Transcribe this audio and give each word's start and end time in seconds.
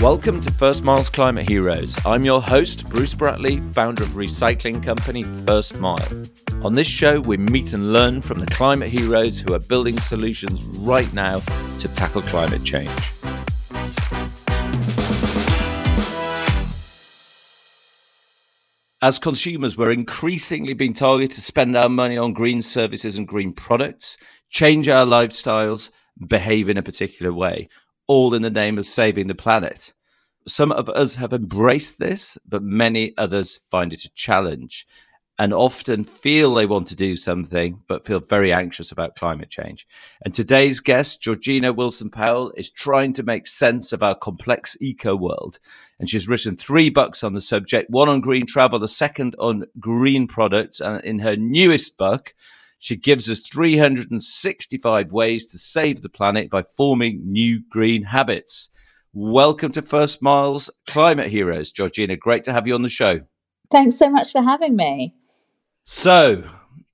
Welcome 0.00 0.40
to 0.40 0.50
First 0.50 0.82
Miles 0.82 1.10
Climate 1.10 1.48
Heroes. 1.48 1.96
I'm 2.06 2.24
your 2.24 2.40
host, 2.40 2.88
Bruce 2.88 3.14
Bratley, 3.14 3.62
founder 3.74 4.02
of 4.02 4.10
recycling 4.10 4.82
company 4.82 5.24
First 5.24 5.78
Mile. 5.78 6.24
On 6.62 6.72
this 6.72 6.86
show, 6.86 7.20
we 7.20 7.36
meet 7.36 7.72
and 7.72 7.92
learn 7.92 8.20
from 8.20 8.40
the 8.40 8.46
climate 8.46 8.88
heroes 8.88 9.38
who 9.38 9.54
are 9.54 9.60
building 9.60 10.00
solutions 10.00 10.62
right 10.78 11.12
now 11.12 11.40
to 11.78 11.94
tackle 11.94 12.22
climate 12.22 12.64
change. 12.64 12.90
As 19.02 19.18
consumers, 19.18 19.76
we're 19.76 19.92
increasingly 19.92 20.72
being 20.72 20.94
targeted 20.94 21.36
to 21.36 21.42
spend 21.42 21.76
our 21.76 21.88
money 21.88 22.16
on 22.16 22.32
green 22.32 22.62
services 22.62 23.18
and 23.18 23.28
green 23.28 23.52
products, 23.52 24.16
change 24.48 24.88
our 24.88 25.06
lifestyles, 25.06 25.90
behave 26.26 26.68
in 26.68 26.76
a 26.76 26.82
particular 26.82 27.32
way 27.32 27.68
all 28.10 28.34
in 28.34 28.42
the 28.42 28.50
name 28.50 28.76
of 28.76 28.84
saving 28.84 29.28
the 29.28 29.34
planet. 29.36 29.92
Some 30.44 30.72
of 30.72 30.88
us 30.88 31.14
have 31.14 31.32
embraced 31.32 32.00
this, 32.00 32.36
but 32.44 32.60
many 32.60 33.14
others 33.16 33.54
find 33.54 33.92
it 33.92 34.04
a 34.04 34.12
challenge 34.14 34.84
and 35.38 35.54
often 35.54 36.02
feel 36.02 36.52
they 36.52 36.66
want 36.66 36.88
to 36.88 36.96
do 36.96 37.14
something, 37.14 37.80
but 37.86 38.04
feel 38.04 38.18
very 38.18 38.52
anxious 38.52 38.90
about 38.90 39.14
climate 39.14 39.48
change. 39.48 39.86
And 40.24 40.34
today's 40.34 40.80
guest, 40.80 41.22
Georgina 41.22 41.72
Wilson 41.72 42.10
Powell, 42.10 42.52
is 42.56 42.68
trying 42.68 43.12
to 43.12 43.22
make 43.22 43.46
sense 43.46 43.92
of 43.92 44.02
our 44.02 44.16
complex 44.16 44.76
eco 44.80 45.14
world. 45.14 45.60
And 46.00 46.10
she's 46.10 46.26
written 46.26 46.56
three 46.56 46.90
books 46.90 47.22
on 47.22 47.34
the 47.34 47.40
subject 47.40 47.90
one 47.90 48.08
on 48.08 48.20
green 48.20 48.44
travel, 48.44 48.80
the 48.80 48.88
second 48.88 49.36
on 49.38 49.66
green 49.78 50.26
products. 50.26 50.80
And 50.80 51.00
in 51.04 51.20
her 51.20 51.36
newest 51.36 51.96
book, 51.96 52.34
she 52.80 52.96
gives 52.96 53.28
us 53.28 53.40
365 53.40 55.12
ways 55.12 55.44
to 55.50 55.58
save 55.58 56.00
the 56.00 56.08
planet 56.08 56.48
by 56.48 56.62
forming 56.62 57.20
new 57.30 57.62
green 57.70 58.04
habits. 58.04 58.70
Welcome 59.12 59.70
to 59.72 59.82
First 59.82 60.22
Miles 60.22 60.70
Climate 60.86 61.28
Heroes, 61.28 61.72
Georgina. 61.72 62.16
Great 62.16 62.42
to 62.44 62.54
have 62.54 62.66
you 62.66 62.74
on 62.74 62.80
the 62.80 62.88
show. 62.88 63.20
Thanks 63.70 63.98
so 63.98 64.08
much 64.08 64.32
for 64.32 64.42
having 64.42 64.76
me. 64.76 65.14
So, 65.84 66.42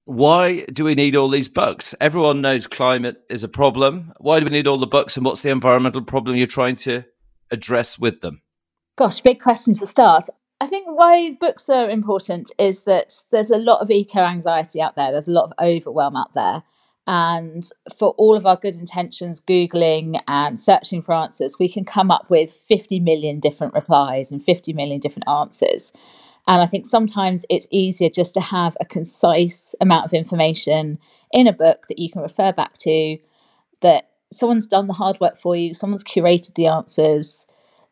why 0.06 0.64
do 0.64 0.84
we 0.84 0.96
need 0.96 1.14
all 1.14 1.28
these 1.28 1.48
books? 1.48 1.94
Everyone 2.00 2.40
knows 2.40 2.66
climate 2.66 3.22
is 3.30 3.44
a 3.44 3.48
problem. 3.48 4.12
Why 4.18 4.40
do 4.40 4.46
we 4.46 4.50
need 4.50 4.66
all 4.66 4.78
the 4.78 4.88
books, 4.88 5.16
and 5.16 5.24
what's 5.24 5.42
the 5.42 5.50
environmental 5.50 6.02
problem 6.02 6.34
you're 6.34 6.48
trying 6.48 6.76
to 6.76 7.04
address 7.52 7.96
with 7.96 8.22
them? 8.22 8.42
Gosh, 8.96 9.20
big 9.20 9.40
question 9.40 9.74
to 9.74 9.86
start. 9.86 10.28
I 10.60 10.66
think 10.66 10.86
why 10.88 11.36
books 11.38 11.68
are 11.68 11.90
important 11.90 12.50
is 12.58 12.84
that 12.84 13.12
there's 13.30 13.50
a 13.50 13.58
lot 13.58 13.80
of 13.80 13.90
eco 13.90 14.20
anxiety 14.20 14.80
out 14.80 14.96
there, 14.96 15.12
there's 15.12 15.28
a 15.28 15.32
lot 15.32 15.44
of 15.44 15.52
overwhelm 15.62 16.16
out 16.16 16.32
there. 16.34 16.62
And 17.06 17.68
for 17.96 18.14
all 18.18 18.34
of 18.34 18.46
our 18.46 18.56
good 18.56 18.74
intentions, 18.74 19.40
Googling 19.40 20.20
and 20.26 20.58
searching 20.58 21.02
for 21.02 21.14
answers, 21.14 21.58
we 21.58 21.68
can 21.68 21.84
come 21.84 22.10
up 22.10 22.30
with 22.30 22.50
50 22.50 22.98
million 23.00 23.38
different 23.38 23.74
replies 23.74 24.32
and 24.32 24.44
50 24.44 24.72
million 24.72 24.98
different 24.98 25.28
answers. 25.28 25.92
And 26.48 26.62
I 26.62 26.66
think 26.66 26.86
sometimes 26.86 27.44
it's 27.48 27.68
easier 27.70 28.08
just 28.08 28.34
to 28.34 28.40
have 28.40 28.76
a 28.80 28.84
concise 28.84 29.74
amount 29.80 30.06
of 30.06 30.14
information 30.14 30.98
in 31.32 31.46
a 31.46 31.52
book 31.52 31.86
that 31.88 31.98
you 31.98 32.10
can 32.10 32.22
refer 32.22 32.52
back 32.52 32.78
to, 32.78 33.18
that 33.82 34.10
someone's 34.32 34.66
done 34.66 34.86
the 34.86 34.94
hard 34.94 35.20
work 35.20 35.36
for 35.36 35.54
you, 35.54 35.74
someone's 35.74 36.04
curated 36.04 36.54
the 36.54 36.66
answers, 36.66 37.46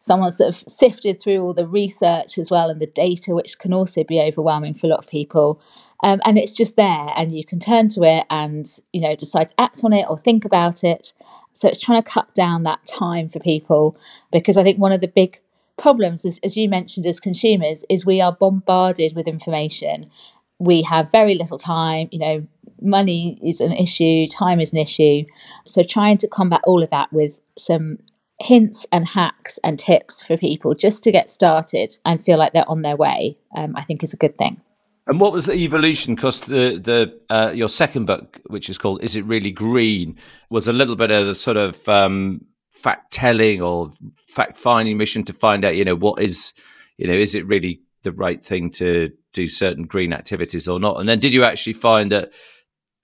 someone 0.04 0.30
sort 0.30 0.50
of 0.50 0.62
sifted 0.68 1.18
through 1.18 1.40
all 1.40 1.54
the 1.54 1.66
research 1.66 2.36
as 2.36 2.50
well 2.50 2.68
and 2.68 2.78
the 2.78 2.86
data, 2.86 3.34
which 3.34 3.58
can 3.58 3.72
also 3.72 4.04
be 4.04 4.20
overwhelming 4.20 4.74
for 4.74 4.86
a 4.86 4.90
lot 4.90 4.98
of 4.98 5.08
people. 5.08 5.58
Um, 6.02 6.20
and 6.26 6.36
it's 6.36 6.52
just 6.52 6.76
there, 6.76 7.08
and 7.16 7.34
you 7.34 7.42
can 7.42 7.58
turn 7.58 7.88
to 7.88 8.02
it 8.02 8.26
and 8.28 8.66
you 8.92 9.00
know 9.00 9.16
decide 9.16 9.48
to 9.48 9.54
act 9.58 9.80
on 9.82 9.94
it 9.94 10.04
or 10.06 10.18
think 10.18 10.44
about 10.44 10.84
it. 10.84 11.14
So 11.52 11.68
it's 11.68 11.80
trying 11.80 12.02
to 12.02 12.10
cut 12.10 12.34
down 12.34 12.64
that 12.64 12.84
time 12.84 13.30
for 13.30 13.40
people 13.40 13.96
because 14.30 14.58
I 14.58 14.62
think 14.62 14.78
one 14.78 14.92
of 14.92 15.00
the 15.00 15.08
big 15.08 15.40
problems, 15.78 16.26
as, 16.26 16.38
as 16.44 16.54
you 16.54 16.68
mentioned, 16.68 17.06
as 17.06 17.18
consumers, 17.18 17.82
is 17.88 18.04
we 18.04 18.20
are 18.20 18.32
bombarded 18.32 19.16
with 19.16 19.26
information. 19.26 20.10
We 20.58 20.82
have 20.82 21.10
very 21.10 21.34
little 21.34 21.56
time. 21.56 22.10
You 22.12 22.18
know, 22.18 22.46
money 22.82 23.38
is 23.42 23.62
an 23.62 23.72
issue, 23.72 24.26
time 24.26 24.60
is 24.60 24.70
an 24.72 24.78
issue. 24.78 25.24
So 25.64 25.82
trying 25.82 26.18
to 26.18 26.28
combat 26.28 26.60
all 26.64 26.82
of 26.82 26.90
that 26.90 27.10
with 27.10 27.40
some 27.56 28.00
hints 28.44 28.84
and 28.92 29.08
hacks 29.08 29.58
and 29.64 29.78
tips 29.78 30.22
for 30.22 30.36
people 30.36 30.74
just 30.74 31.02
to 31.02 31.10
get 31.10 31.30
started 31.30 31.98
and 32.04 32.22
feel 32.22 32.38
like 32.38 32.52
they're 32.52 32.68
on 32.68 32.82
their 32.82 32.96
way, 32.96 33.38
um, 33.56 33.74
I 33.74 33.82
think 33.82 34.02
is 34.02 34.12
a 34.12 34.18
good 34.18 34.36
thing. 34.36 34.60
And 35.06 35.18
what 35.18 35.32
was 35.32 35.46
the 35.46 35.54
evolution? 35.54 36.14
Because 36.14 36.42
the 36.42 36.78
the 36.78 37.20
uh, 37.28 37.52
your 37.54 37.68
second 37.68 38.06
book, 38.06 38.40
which 38.46 38.70
is 38.70 38.78
called 38.78 39.02
"Is 39.02 39.16
It 39.16 39.24
Really 39.24 39.50
Green," 39.50 40.16
was 40.50 40.68
a 40.68 40.72
little 40.72 40.96
bit 40.96 41.10
of 41.10 41.28
a 41.28 41.34
sort 41.34 41.56
of 41.56 41.86
um, 41.88 42.44
fact 42.72 43.12
telling 43.12 43.60
or 43.60 43.90
fact 44.28 44.56
finding 44.56 44.96
mission 44.96 45.24
to 45.24 45.32
find 45.32 45.64
out, 45.64 45.76
you 45.76 45.84
know, 45.84 45.96
what 45.96 46.22
is, 46.22 46.54
you 46.96 47.06
know, 47.06 47.14
is 47.14 47.34
it 47.34 47.46
really 47.46 47.80
the 48.02 48.12
right 48.12 48.44
thing 48.44 48.70
to 48.70 49.10
do 49.32 49.46
certain 49.46 49.84
green 49.84 50.12
activities 50.12 50.68
or 50.68 50.80
not? 50.80 50.98
And 51.00 51.08
then 51.08 51.18
did 51.18 51.34
you 51.34 51.44
actually 51.44 51.74
find 51.74 52.10
that 52.12 52.32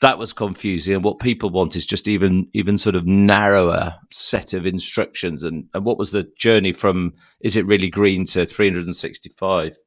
that 0.00 0.18
was 0.18 0.32
confusing. 0.32 0.94
And 0.94 1.04
what 1.04 1.18
people 1.18 1.50
want 1.50 1.76
is 1.76 1.86
just 1.86 2.08
even 2.08 2.48
even 2.54 2.78
sort 2.78 2.96
of 2.96 3.06
narrower 3.06 3.94
set 4.10 4.54
of 4.54 4.66
instructions. 4.66 5.44
And, 5.44 5.68
and 5.74 5.84
what 5.84 5.98
was 5.98 6.12
the 6.12 6.30
journey 6.36 6.72
from 6.72 7.14
is 7.40 7.56
it 7.56 7.66
really 7.66 7.90
green 7.90 8.24
to 8.26 8.46
365 8.46 9.78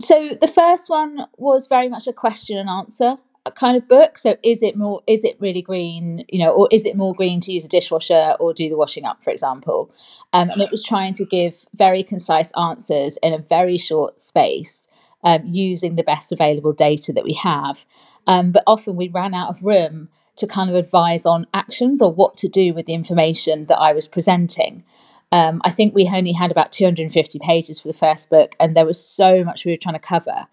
so 0.00 0.30
the 0.40 0.48
first 0.48 0.90
one 0.90 1.26
was 1.36 1.66
very 1.66 1.88
much 1.88 2.06
a 2.06 2.12
question 2.12 2.58
and 2.58 2.68
answer 2.68 3.16
kind 3.54 3.76
of 3.76 3.86
book. 3.86 4.16
So 4.18 4.36
is 4.42 4.62
it 4.62 4.76
more 4.76 5.02
is 5.06 5.22
it 5.22 5.36
really 5.38 5.62
green 5.62 6.24
you 6.28 6.44
know 6.44 6.50
or 6.50 6.68
is 6.72 6.86
it 6.86 6.96
more 6.96 7.14
green 7.14 7.40
to 7.40 7.52
use 7.52 7.64
a 7.64 7.68
dishwasher 7.68 8.36
or 8.40 8.54
do 8.54 8.68
the 8.68 8.76
washing 8.76 9.04
up 9.04 9.22
for 9.22 9.30
example? 9.30 9.92
Um, 10.32 10.50
and 10.50 10.62
it 10.62 10.70
was 10.70 10.82
trying 10.82 11.14
to 11.14 11.24
give 11.24 11.64
very 11.74 12.02
concise 12.02 12.50
answers 12.52 13.18
in 13.22 13.32
a 13.32 13.38
very 13.38 13.76
short 13.76 14.20
space 14.20 14.88
um, 15.24 15.42
using 15.44 15.96
the 15.96 16.02
best 16.02 16.32
available 16.32 16.72
data 16.72 17.12
that 17.12 17.24
we 17.24 17.32
have 17.32 17.84
um, 18.26 18.52
but 18.52 18.62
often 18.66 18.96
we 18.96 19.08
ran 19.08 19.34
out 19.34 19.50
of 19.50 19.64
room 19.64 20.08
to 20.36 20.46
kind 20.46 20.68
of 20.70 20.76
advise 20.76 21.26
on 21.26 21.46
actions 21.54 22.02
or 22.02 22.12
what 22.12 22.36
to 22.38 22.48
do 22.48 22.74
with 22.74 22.86
the 22.86 22.94
information 22.94 23.66
that 23.66 23.78
I 23.78 23.92
was 23.92 24.08
presenting. 24.08 24.82
Um, 25.30 25.60
I 25.64 25.70
think 25.70 25.94
we 25.94 26.10
only 26.12 26.32
had 26.32 26.50
about 26.50 26.72
250 26.72 27.38
pages 27.40 27.80
for 27.80 27.88
the 27.88 27.94
first 27.94 28.30
book, 28.30 28.54
and 28.58 28.76
there 28.76 28.86
was 28.86 29.04
so 29.04 29.44
much 29.44 29.64
we 29.64 29.72
were 29.72 29.78
trying 29.78 29.94
to 29.94 30.00
cover. 30.00 30.46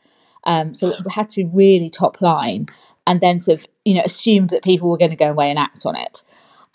Um, 0.44 0.74
so 0.74 0.88
it 0.88 1.12
had 1.12 1.30
to 1.30 1.44
be 1.44 1.50
really 1.52 1.90
top 1.90 2.22
line, 2.22 2.68
and 3.06 3.22
then 3.22 3.40
sort 3.40 3.59
of 3.59 3.66
you 3.86 3.96
know 3.96 4.02
assumed 4.03 4.50
that 4.50 4.64
people 4.64 4.90
were 4.90 4.98
going 4.98 5.12
to 5.12 5.18
go 5.18 5.30
away 5.30 5.50
and 5.50 5.59
act 5.59 5.86
on 5.86 5.96
it. 5.96 6.24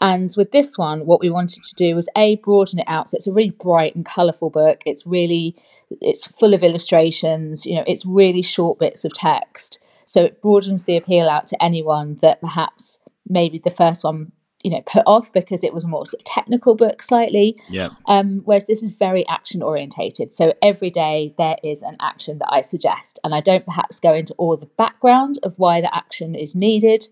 And 0.01 0.33
with 0.37 0.53
this 0.53 0.77
one, 0.77 1.07
what 1.07 1.21
we 1.21 1.31
wanted 1.31 1.63
to 1.63 1.75
do 1.75 1.95
was 1.95 2.09
a 2.17 2.37
broaden 2.37 2.81
it 2.81 2.89
out. 2.89 3.09
So 3.09 3.17
it's 3.17 3.27
a 3.27 3.33
really 3.33 3.51
bright 3.51 3.95
and 3.95 4.05
colourful 4.05 4.51
book. 4.51 4.83
It's 4.85 5.07
really 5.07 5.57
it's 5.91 6.27
full 6.27 6.53
of 6.53 6.63
illustrations. 6.63 7.65
You 7.65 7.77
know, 7.77 7.85
it's 7.87 8.05
really 8.05 8.43
short 8.43 8.79
bits 8.79 9.05
of 9.05 9.13
text. 9.15 9.79
So 10.05 10.25
it 10.25 10.43
broadens 10.43 10.85
the 10.85 10.97
appeal 10.97 11.29
out 11.29 11.47
to 11.49 11.63
anyone 11.63 12.17
that 12.21 12.41
perhaps 12.41 12.99
maybe 13.29 13.59
the 13.59 13.71
first 13.71 14.05
one 14.05 14.33
you 14.63 14.71
know 14.71 14.81
put 14.83 15.03
off 15.07 15.33
because 15.33 15.63
it 15.63 15.73
was 15.73 15.85
a 15.85 15.89
more 15.89 16.07
sort 16.07 16.21
of 16.21 16.25
technical 16.25 16.75
book 16.75 17.03
slightly 17.03 17.57
yeah 17.69 17.91
um, 18.07 18.41
whereas 18.45 18.65
this 18.65 18.83
is 18.83 18.91
very 18.91 19.27
action 19.29 19.63
orientated 19.63 20.33
so 20.33 20.55
every 20.63 20.91
day 20.91 21.35
there 21.39 21.57
is 21.63 21.83
an 21.83 21.97
action 22.01 22.39
that 22.39 22.51
i 22.51 22.61
suggest 22.61 23.19
and 23.23 23.35
i 23.35 23.41
don't 23.41 23.65
perhaps 23.65 24.01
go 24.01 24.15
into 24.15 24.35
all 24.35 24.57
the 24.57 24.67
background 24.67 25.39
of 25.43 25.59
why 25.59 25.81
the 25.81 25.95
action 25.95 26.35
is 26.35 26.55
needed 26.55 27.07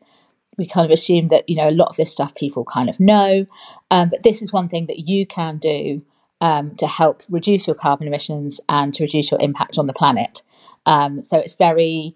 we 0.57 0.67
kind 0.67 0.85
of 0.85 0.91
assume 0.91 1.29
that 1.29 1.49
you 1.49 1.57
know 1.57 1.69
a 1.69 1.73
lot 1.73 1.89
of 1.89 1.97
this 1.97 2.13
stuff 2.13 2.35
people 2.35 2.65
kind 2.65 2.89
of 2.89 3.01
know 3.01 3.47
um, 3.91 4.09
but 4.11 4.23
this 4.23 4.43
is 4.43 4.53
one 4.53 4.69
thing 4.69 4.87
that 4.87 5.09
you 5.09 5.27
can 5.27 5.59
do 5.59 6.03
um, 6.41 6.75
to 6.77 6.87
help 6.87 7.23
reduce 7.29 7.67
your 7.67 7.77
carbon 7.77 8.07
emissions 8.07 8.61
and 8.69 8.93
to 8.95 9.03
reduce 9.05 9.31
your 9.31 9.41
impact 9.41 9.79
on 9.79 9.87
the 9.87 9.93
planet 9.93 10.43
um, 10.87 11.23
so 11.23 11.39
it's 11.39 11.55
very 11.55 12.15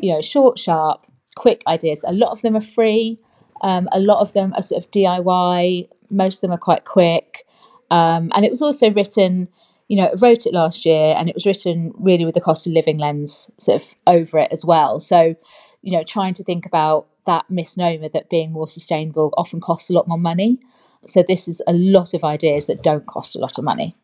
you 0.00 0.12
know, 0.12 0.20
short, 0.20 0.58
sharp, 0.58 1.06
quick 1.34 1.62
ideas. 1.66 2.04
A 2.06 2.12
lot 2.12 2.30
of 2.30 2.42
them 2.42 2.56
are 2.56 2.60
free. 2.60 3.18
Um, 3.62 3.88
a 3.92 4.00
lot 4.00 4.20
of 4.20 4.32
them 4.32 4.52
are 4.54 4.62
sort 4.62 4.84
of 4.84 4.90
DIY. 4.90 5.88
Most 6.10 6.36
of 6.36 6.40
them 6.42 6.52
are 6.52 6.58
quite 6.58 6.84
quick. 6.84 7.46
Um, 7.90 8.30
and 8.34 8.44
it 8.44 8.50
was 8.50 8.62
also 8.62 8.90
written, 8.90 9.48
you 9.88 9.96
know, 9.96 10.10
wrote 10.20 10.46
it 10.46 10.52
last 10.52 10.84
year 10.84 11.14
and 11.16 11.28
it 11.28 11.34
was 11.34 11.46
written 11.46 11.92
really 11.96 12.24
with 12.24 12.34
the 12.34 12.40
cost 12.40 12.66
of 12.66 12.72
living 12.72 12.98
lens 12.98 13.50
sort 13.58 13.82
of 13.82 13.94
over 14.06 14.38
it 14.38 14.52
as 14.52 14.64
well. 14.64 15.00
So, 15.00 15.36
you 15.82 15.92
know, 15.92 16.04
trying 16.04 16.34
to 16.34 16.44
think 16.44 16.66
about 16.66 17.06
that 17.26 17.50
misnomer 17.50 18.08
that 18.08 18.30
being 18.30 18.52
more 18.52 18.68
sustainable 18.68 19.32
often 19.36 19.60
costs 19.60 19.90
a 19.90 19.92
lot 19.92 20.08
more 20.08 20.18
money. 20.18 20.58
So 21.04 21.22
this 21.26 21.46
is 21.46 21.62
a 21.66 21.72
lot 21.72 22.14
of 22.14 22.24
ideas 22.24 22.66
that 22.66 22.82
don't 22.82 23.06
cost 23.06 23.36
a 23.36 23.38
lot 23.38 23.58
of 23.58 23.64
money. 23.64 23.94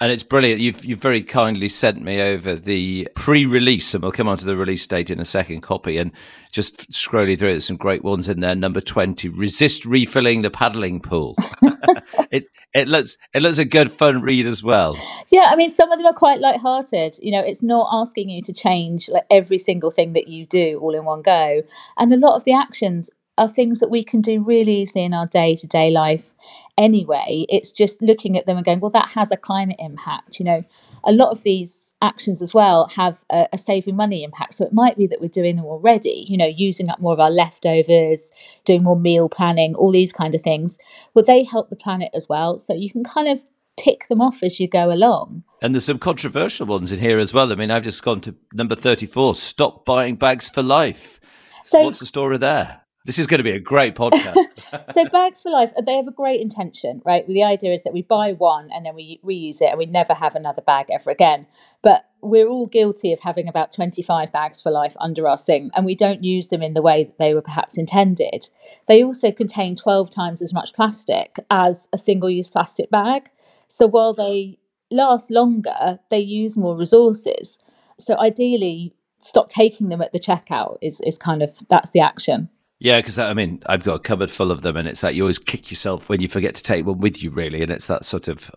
And 0.00 0.12
it's 0.12 0.22
brilliant. 0.22 0.60
You've 0.60 0.84
you've 0.84 1.00
very 1.00 1.22
kindly 1.22 1.68
sent 1.68 2.00
me 2.00 2.20
over 2.20 2.54
the 2.54 3.08
pre-release, 3.16 3.94
and 3.94 4.02
we'll 4.02 4.12
come 4.12 4.28
on 4.28 4.38
to 4.38 4.44
the 4.44 4.56
release 4.56 4.86
date 4.86 5.10
in 5.10 5.18
a 5.18 5.24
second 5.24 5.62
copy. 5.62 5.98
And 5.98 6.12
just 6.52 6.88
scrolling 6.92 7.36
through 7.36 7.48
it, 7.48 7.52
there's 7.52 7.66
some 7.66 7.76
great 7.76 8.04
ones 8.04 8.28
in 8.28 8.38
there. 8.38 8.54
Number 8.54 8.80
twenty: 8.80 9.28
resist 9.28 9.84
refilling 9.84 10.42
the 10.42 10.50
paddling 10.50 11.00
pool. 11.00 11.34
it 12.30 12.44
it 12.74 12.86
looks 12.86 13.16
it 13.34 13.42
looks 13.42 13.58
a 13.58 13.64
good 13.64 13.90
fun 13.90 14.22
read 14.22 14.46
as 14.46 14.62
well. 14.62 14.96
Yeah, 15.32 15.48
I 15.50 15.56
mean, 15.56 15.68
some 15.68 15.90
of 15.90 15.98
them 15.98 16.06
are 16.06 16.12
quite 16.12 16.38
light-hearted. 16.38 17.18
You 17.20 17.32
know, 17.32 17.40
it's 17.40 17.62
not 17.62 17.88
asking 17.90 18.28
you 18.28 18.40
to 18.42 18.52
change 18.52 19.08
like 19.08 19.26
every 19.30 19.58
single 19.58 19.90
thing 19.90 20.12
that 20.12 20.28
you 20.28 20.46
do 20.46 20.78
all 20.80 20.94
in 20.94 21.06
one 21.06 21.22
go, 21.22 21.62
and 21.96 22.12
a 22.12 22.16
lot 22.16 22.36
of 22.36 22.44
the 22.44 22.52
actions 22.52 23.10
are 23.38 23.48
things 23.48 23.80
that 23.80 23.90
we 23.90 24.02
can 24.02 24.20
do 24.20 24.42
really 24.42 24.80
easily 24.82 25.04
in 25.04 25.14
our 25.14 25.26
day 25.26 25.56
to 25.56 25.66
day 25.66 25.90
life 25.90 26.32
anyway. 26.76 27.46
It's 27.48 27.72
just 27.72 28.00
looking 28.02 28.36
at 28.38 28.46
them 28.46 28.56
and 28.56 28.64
going, 28.64 28.80
well, 28.80 28.90
that 28.90 29.10
has 29.10 29.32
a 29.32 29.36
climate 29.36 29.76
impact. 29.78 30.38
You 30.38 30.44
know, 30.44 30.64
a 31.04 31.12
lot 31.12 31.30
of 31.30 31.42
these 31.42 31.94
actions 32.02 32.42
as 32.42 32.54
well 32.54 32.88
have 32.88 33.24
a, 33.30 33.48
a, 33.52 33.58
saving 33.58 33.96
money 33.96 34.22
impact. 34.22 34.54
So 34.54 34.64
it 34.64 34.72
might 34.72 34.96
be 34.96 35.06
that 35.06 35.20
we're 35.20 35.28
doing 35.28 35.56
them 35.56 35.64
already, 35.64 36.26
you 36.28 36.36
know, 36.36 36.46
using 36.46 36.88
up 36.88 37.00
more 37.00 37.12
of 37.12 37.20
our 37.20 37.30
leftovers, 37.30 38.30
doing 38.64 38.82
more 38.82 38.98
meal 38.98 39.28
planning, 39.28 39.74
all 39.74 39.90
these 39.90 40.12
kind 40.12 40.34
of 40.34 40.42
things. 40.42 40.78
Well, 41.14 41.24
they 41.24 41.44
help 41.44 41.70
the 41.70 41.76
planet 41.76 42.10
as 42.14 42.28
well. 42.28 42.58
So 42.58 42.74
you 42.74 42.90
can 42.90 43.04
kind 43.04 43.28
of 43.28 43.44
tick 43.76 44.08
them 44.08 44.20
off 44.20 44.42
as 44.42 44.60
you 44.60 44.68
go 44.68 44.92
along. 44.92 45.44
And 45.62 45.74
there's 45.74 45.84
some 45.84 45.98
controversial 45.98 46.66
ones 46.66 46.92
in 46.92 46.98
here 46.98 47.18
as 47.18 47.34
well. 47.34 47.52
I 47.52 47.56
mean, 47.56 47.70
I've 47.70 47.84
just 47.84 48.02
gone 48.02 48.20
to 48.22 48.34
number 48.52 48.76
34 48.76 49.34
stop 49.34 49.84
buying 49.84 50.16
bags 50.16 50.48
for 50.48 50.62
life. 50.62 51.20
So, 51.64 51.80
what's 51.80 52.00
the 52.00 52.06
story 52.06 52.38
there? 52.38 52.80
This 53.04 53.18
is 53.18 53.26
going 53.26 53.38
to 53.38 53.44
be 53.44 53.52
a 53.52 53.60
great 53.60 53.94
podcast. 53.94 54.36
so 54.92 55.08
bags 55.08 55.42
for 55.42 55.50
life, 55.50 55.72
they 55.84 55.96
have 55.96 56.08
a 56.08 56.12
great 56.12 56.40
intention, 56.40 57.00
right? 57.04 57.26
The 57.26 57.42
idea 57.42 57.72
is 57.72 57.82
that 57.82 57.92
we 57.92 58.02
buy 58.02 58.32
one 58.32 58.70
and 58.72 58.84
then 58.84 58.94
we 58.94 59.20
reuse 59.24 59.62
it 59.62 59.70
and 59.70 59.78
we 59.78 59.86
never 59.86 60.14
have 60.14 60.34
another 60.34 60.62
bag 60.62 60.86
ever 60.90 61.10
again. 61.10 61.46
But 61.82 62.04
we're 62.20 62.48
all 62.48 62.66
guilty 62.66 63.12
of 63.12 63.20
having 63.20 63.48
about 63.48 63.72
25 63.72 64.32
bags 64.32 64.60
for 64.60 64.70
life 64.70 64.96
under 65.00 65.28
our 65.28 65.38
sink 65.38 65.72
and 65.74 65.86
we 65.86 65.94
don't 65.94 66.24
use 66.24 66.48
them 66.48 66.62
in 66.62 66.74
the 66.74 66.82
way 66.82 67.04
that 67.04 67.18
they 67.18 67.32
were 67.32 67.42
perhaps 67.42 67.78
intended. 67.78 68.50
They 68.88 69.02
also 69.02 69.30
contain 69.32 69.76
12 69.76 70.10
times 70.10 70.42
as 70.42 70.52
much 70.52 70.74
plastic 70.74 71.36
as 71.50 71.88
a 71.92 71.98
single 71.98 72.28
use 72.28 72.50
plastic 72.50 72.90
bag. 72.90 73.30
So 73.68 73.86
while 73.86 74.12
they 74.12 74.58
last 74.90 75.30
longer, 75.30 76.00
they 76.10 76.20
use 76.20 76.56
more 76.56 76.76
resources. 76.76 77.58
So 77.98 78.18
ideally, 78.18 78.94
stop 79.20 79.48
taking 79.48 79.88
them 79.88 80.02
at 80.02 80.12
the 80.12 80.20
checkout 80.20 80.76
is, 80.82 81.00
is 81.00 81.16
kind 81.18 81.42
of 81.42 81.50
that's 81.68 81.90
the 81.90 82.00
action. 82.00 82.50
Yeah, 82.80 83.00
because 83.00 83.18
I 83.18 83.34
mean, 83.34 83.62
I've 83.66 83.82
got 83.82 83.94
a 83.94 83.98
cupboard 83.98 84.30
full 84.30 84.52
of 84.52 84.62
them, 84.62 84.76
and 84.76 84.86
it's 84.86 85.02
like 85.02 85.16
you 85.16 85.22
always 85.22 85.38
kick 85.38 85.70
yourself 85.70 86.08
when 86.08 86.20
you 86.20 86.28
forget 86.28 86.54
to 86.54 86.62
take 86.62 86.86
one 86.86 87.00
with 87.00 87.22
you, 87.22 87.30
really, 87.30 87.62
and 87.62 87.72
it's 87.72 87.88
that 87.88 88.04
sort 88.04 88.28
of 88.28 88.50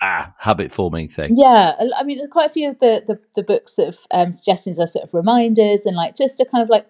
ah 0.00 0.32
habit 0.38 0.70
forming 0.70 1.08
thing. 1.08 1.36
Yeah, 1.36 1.74
I 1.96 2.04
mean, 2.04 2.28
quite 2.30 2.50
a 2.50 2.52
few 2.52 2.68
of 2.68 2.78
the 2.78 3.02
the, 3.06 3.18
the 3.34 3.42
books 3.42 3.78
of 3.78 3.98
um, 4.12 4.30
suggestions 4.30 4.78
are 4.78 4.86
sort 4.86 5.04
of 5.04 5.14
reminders 5.14 5.84
and 5.84 5.96
like 5.96 6.14
just 6.14 6.36
to 6.38 6.44
kind 6.44 6.62
of 6.62 6.68
like, 6.68 6.86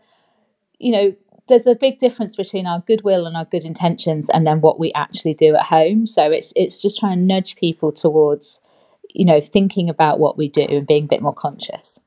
you 0.78 0.92
know, 0.92 1.16
there's 1.48 1.66
a 1.66 1.74
big 1.74 1.98
difference 1.98 2.36
between 2.36 2.66
our 2.66 2.80
goodwill 2.80 3.26
and 3.26 3.36
our 3.36 3.46
good 3.46 3.64
intentions, 3.64 4.28
and 4.28 4.46
then 4.46 4.60
what 4.60 4.78
we 4.78 4.92
actually 4.92 5.32
do 5.32 5.54
at 5.54 5.66
home. 5.66 6.06
So 6.06 6.30
it's 6.30 6.52
it's 6.56 6.82
just 6.82 6.98
trying 6.98 7.16
to 7.16 7.24
nudge 7.24 7.56
people 7.56 7.90
towards, 7.90 8.60
you 9.14 9.24
know, 9.24 9.40
thinking 9.40 9.88
about 9.88 10.18
what 10.18 10.36
we 10.36 10.50
do 10.50 10.66
and 10.68 10.86
being 10.86 11.04
a 11.04 11.08
bit 11.08 11.22
more 11.22 11.32
conscious. 11.32 11.98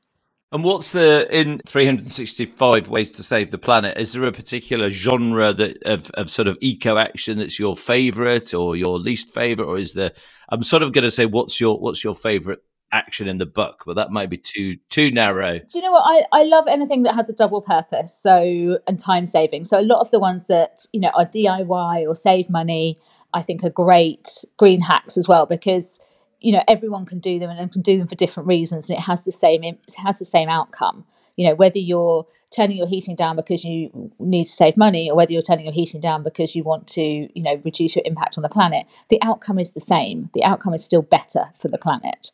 And 0.52 0.64
what's 0.64 0.90
the 0.90 1.28
in 1.30 1.60
365 1.64 2.88
ways 2.88 3.12
to 3.12 3.22
save 3.22 3.52
the 3.52 3.58
planet? 3.58 3.96
Is 3.96 4.12
there 4.12 4.24
a 4.24 4.32
particular 4.32 4.90
genre 4.90 5.52
that 5.52 5.80
of, 5.84 6.10
of 6.12 6.28
sort 6.28 6.48
of 6.48 6.58
eco 6.60 6.96
action 6.96 7.38
that's 7.38 7.58
your 7.58 7.76
favorite 7.76 8.52
or 8.52 8.74
your 8.74 8.98
least 8.98 9.32
favorite, 9.32 9.66
or 9.66 9.78
is 9.78 9.94
there? 9.94 10.10
I'm 10.48 10.64
sort 10.64 10.82
of 10.82 10.92
going 10.92 11.04
to 11.04 11.10
say 11.10 11.26
what's 11.26 11.60
your 11.60 11.78
what's 11.78 12.02
your 12.02 12.16
favorite 12.16 12.64
action 12.92 13.28
in 13.28 13.38
the 13.38 13.46
book, 13.46 13.84
but 13.86 13.94
that 13.94 14.10
might 14.10 14.28
be 14.28 14.38
too 14.38 14.76
too 14.88 15.12
narrow. 15.12 15.60
Do 15.60 15.78
you 15.78 15.82
know 15.82 15.92
what? 15.92 16.02
I, 16.04 16.40
I 16.40 16.42
love 16.42 16.64
anything 16.68 17.04
that 17.04 17.14
has 17.14 17.28
a 17.28 17.32
double 17.32 17.62
purpose, 17.62 18.18
so 18.20 18.78
and 18.88 18.98
time 18.98 19.26
saving. 19.26 19.64
So 19.64 19.78
a 19.78 19.82
lot 19.82 20.00
of 20.00 20.10
the 20.10 20.18
ones 20.18 20.48
that 20.48 20.84
you 20.92 21.00
know 21.00 21.10
are 21.14 21.26
DIY 21.26 22.08
or 22.08 22.16
save 22.16 22.50
money, 22.50 22.98
I 23.32 23.42
think 23.42 23.62
are 23.62 23.70
great 23.70 24.44
green 24.56 24.80
hacks 24.80 25.16
as 25.16 25.28
well 25.28 25.46
because 25.46 26.00
you 26.40 26.52
know 26.52 26.62
everyone 26.68 27.06
can 27.06 27.18
do 27.18 27.38
them 27.38 27.50
and 27.50 27.72
can 27.72 27.82
do 27.82 27.98
them 27.98 28.06
for 28.06 28.14
different 28.14 28.48
reasons 28.48 28.88
and 28.88 28.98
it 28.98 29.02
has 29.02 29.24
the 29.24 29.32
same 29.32 29.62
it 29.64 29.78
has 29.98 30.18
the 30.18 30.24
same 30.24 30.48
outcome. 30.48 31.04
You 31.36 31.48
know 31.48 31.54
whether 31.54 31.78
you're 31.78 32.26
turning 32.54 32.76
your 32.76 32.88
heating 32.88 33.14
down 33.14 33.36
because 33.36 33.64
you 33.64 34.12
need 34.18 34.44
to 34.44 34.50
save 34.50 34.76
money 34.76 35.08
or 35.08 35.16
whether 35.16 35.32
you're 35.32 35.42
turning 35.42 35.64
your 35.64 35.74
heating 35.74 36.00
down 36.00 36.22
because 36.22 36.54
you 36.54 36.62
want 36.62 36.86
to 36.88 37.02
you 37.02 37.42
know 37.42 37.60
reduce 37.64 37.94
your 37.96 38.02
impact 38.04 38.36
on 38.36 38.42
the 38.42 38.48
planet 38.48 38.86
the 39.08 39.20
outcome 39.22 39.58
is 39.58 39.72
the 39.72 39.80
same. 39.80 40.30
The 40.34 40.44
outcome 40.44 40.74
is 40.74 40.84
still 40.84 41.02
better 41.02 41.52
for 41.58 41.68
the 41.68 41.78
planet. 41.78 42.32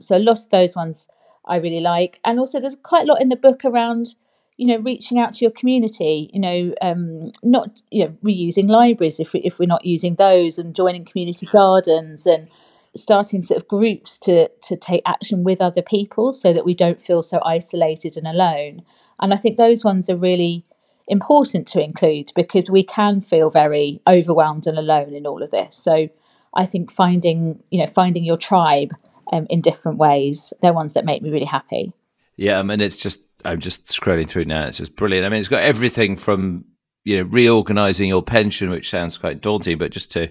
So 0.00 0.16
a 0.16 0.18
lot 0.18 0.38
of 0.38 0.50
those 0.50 0.76
ones 0.76 1.08
i 1.46 1.56
really 1.56 1.80
like. 1.80 2.20
And 2.24 2.38
also 2.38 2.60
there's 2.60 2.76
quite 2.82 3.04
a 3.04 3.12
lot 3.12 3.20
in 3.20 3.28
the 3.28 3.36
book 3.36 3.64
around 3.64 4.14
you 4.56 4.66
know 4.66 4.78
reaching 4.78 5.18
out 5.18 5.32
to 5.32 5.44
your 5.44 5.50
community 5.50 6.30
you 6.32 6.40
know 6.40 6.74
um, 6.80 7.32
not 7.42 7.82
you 7.90 8.04
know 8.04 8.16
reusing 8.24 8.68
libraries 8.68 9.18
if, 9.18 9.32
we, 9.32 9.40
if 9.40 9.58
we're 9.58 9.66
not 9.66 9.84
using 9.84 10.14
those 10.14 10.58
and 10.58 10.76
joining 10.76 11.04
community 11.04 11.46
gardens 11.46 12.24
and 12.26 12.48
starting 12.96 13.42
sort 13.42 13.60
of 13.60 13.68
groups 13.68 14.18
to 14.18 14.48
to 14.62 14.76
take 14.76 15.02
action 15.06 15.44
with 15.44 15.60
other 15.60 15.82
people 15.82 16.32
so 16.32 16.52
that 16.52 16.64
we 16.64 16.74
don't 16.74 17.02
feel 17.02 17.22
so 17.22 17.40
isolated 17.44 18.16
and 18.16 18.26
alone. 18.26 18.82
And 19.20 19.32
i 19.32 19.36
think 19.36 19.56
those 19.56 19.84
ones 19.84 20.08
are 20.08 20.16
really 20.16 20.64
important 21.06 21.66
to 21.68 21.82
include 21.82 22.32
because 22.34 22.70
we 22.70 22.82
can 22.82 23.20
feel 23.20 23.50
very 23.50 24.00
overwhelmed 24.06 24.66
and 24.66 24.78
alone 24.78 25.12
in 25.14 25.26
all 25.26 25.42
of 25.42 25.50
this. 25.50 25.76
So 25.76 26.08
i 26.54 26.64
think 26.64 26.92
finding 26.92 27.62
you 27.70 27.80
know 27.80 27.86
finding 27.86 28.24
your 28.24 28.36
tribe 28.36 28.92
um, 29.32 29.46
in 29.50 29.60
different 29.60 29.98
ways 29.98 30.52
they're 30.60 30.72
ones 30.72 30.92
that 30.92 31.04
make 31.04 31.22
me 31.22 31.30
really 31.30 31.46
happy. 31.46 31.92
Yeah 32.36 32.58
i 32.58 32.62
mean 32.62 32.80
it's 32.80 32.96
just 32.96 33.20
i'm 33.44 33.60
just 33.60 33.86
scrolling 33.86 34.28
through 34.28 34.44
now 34.44 34.66
it's 34.66 34.78
just 34.78 34.96
brilliant. 34.96 35.26
I 35.26 35.28
mean 35.30 35.40
it's 35.40 35.48
got 35.48 35.62
everything 35.62 36.16
from 36.16 36.64
you 37.04 37.16
know 37.18 37.28
reorganizing 37.28 38.08
your 38.08 38.22
pension 38.22 38.70
which 38.70 38.88
sounds 38.88 39.18
quite 39.18 39.40
daunting 39.40 39.78
but 39.78 39.90
just 39.90 40.10
to 40.12 40.30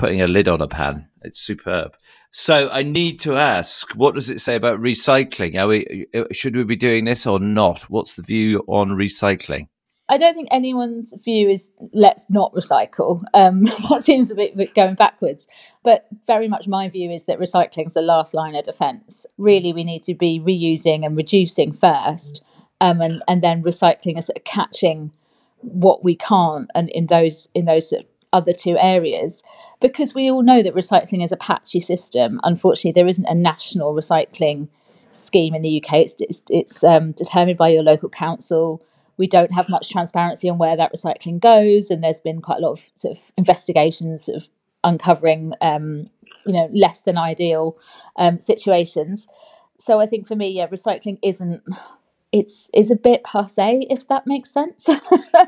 putting 0.00 0.22
a 0.22 0.26
lid 0.26 0.48
on 0.48 0.62
a 0.62 0.66
pan. 0.66 1.06
It's 1.20 1.38
superb. 1.38 1.94
So 2.32 2.70
I 2.70 2.82
need 2.82 3.20
to 3.20 3.36
ask, 3.36 3.92
what 3.92 4.14
does 4.14 4.30
it 4.30 4.40
say 4.40 4.54
about 4.54 4.80
recycling? 4.80 5.60
Are 5.60 5.68
we 5.68 6.06
should 6.32 6.56
we 6.56 6.64
be 6.64 6.74
doing 6.76 7.04
this 7.04 7.26
or 7.26 7.38
not? 7.38 7.82
What's 7.90 8.14
the 8.14 8.22
view 8.22 8.64
on 8.66 8.90
recycling? 8.90 9.68
I 10.08 10.16
don't 10.16 10.34
think 10.34 10.48
anyone's 10.50 11.12
view 11.22 11.50
is 11.50 11.70
let's 11.92 12.24
not 12.30 12.52
recycle. 12.54 13.22
Um, 13.34 13.64
that 13.90 14.02
seems 14.02 14.30
a 14.30 14.34
bit, 14.34 14.74
going 14.74 14.94
backwards. 14.94 15.46
But 15.84 16.06
very 16.26 16.48
much 16.48 16.66
my 16.66 16.88
view 16.88 17.10
is 17.10 17.26
that 17.26 17.38
recycling 17.38 17.88
is 17.88 17.94
the 17.94 18.00
last 18.00 18.32
line 18.32 18.54
of 18.54 18.64
defence. 18.64 19.26
Really, 19.36 19.74
we 19.74 19.84
need 19.84 20.02
to 20.04 20.14
be 20.14 20.40
reusing 20.40 21.04
and 21.04 21.14
reducing 21.14 21.74
first, 21.74 22.42
um, 22.80 23.02
and 23.02 23.22
and 23.28 23.42
then 23.42 23.62
recycling 23.62 24.18
is 24.18 24.30
catching 24.46 25.12
what 25.58 26.02
we 26.02 26.16
can't, 26.16 26.70
and 26.74 26.88
in 26.88 27.06
those 27.06 27.48
in 27.54 27.66
those 27.66 27.92
other 28.32 28.52
two 28.52 28.76
areas 28.78 29.42
because 29.80 30.14
we 30.14 30.30
all 30.30 30.42
know 30.42 30.62
that 30.62 30.74
recycling 30.74 31.24
is 31.24 31.32
a 31.32 31.36
patchy 31.36 31.80
system. 31.80 32.40
Unfortunately, 32.44 32.92
there 32.92 33.08
isn't 33.08 33.26
a 33.26 33.34
national 33.34 33.94
recycling 33.94 34.68
scheme 35.12 35.54
in 35.54 35.62
the 35.62 35.82
UK. 35.82 35.94
It's 35.94 36.14
it's, 36.20 36.42
it's 36.48 36.84
um, 36.84 37.12
determined 37.12 37.58
by 37.58 37.70
your 37.70 37.82
local 37.82 38.08
council. 38.08 38.82
We 39.16 39.26
don't 39.26 39.52
have 39.52 39.68
much 39.68 39.90
transparency 39.90 40.48
on 40.48 40.58
where 40.58 40.76
that 40.76 40.92
recycling 40.94 41.40
goes, 41.40 41.90
and 41.90 42.02
there's 42.02 42.20
been 42.20 42.40
quite 42.40 42.58
a 42.58 42.62
lot 42.62 42.72
of 42.72 42.90
sort 42.96 43.16
of 43.18 43.32
investigations 43.36 44.28
of 44.28 44.48
uncovering, 44.82 45.52
um, 45.60 46.08
you 46.46 46.54
know, 46.54 46.68
less 46.72 47.02
than 47.02 47.18
ideal 47.18 47.76
um, 48.16 48.38
situations. 48.38 49.28
So 49.78 49.98
I 50.00 50.06
think 50.06 50.26
for 50.26 50.36
me, 50.36 50.50
yeah, 50.50 50.66
recycling 50.68 51.18
isn't 51.22 51.62
it's 52.32 52.68
is 52.72 52.90
a 52.90 52.96
bit 52.96 53.24
passe 53.24 53.86
if 53.90 54.06
that 54.08 54.26
makes 54.26 54.50
sense. 54.50 54.88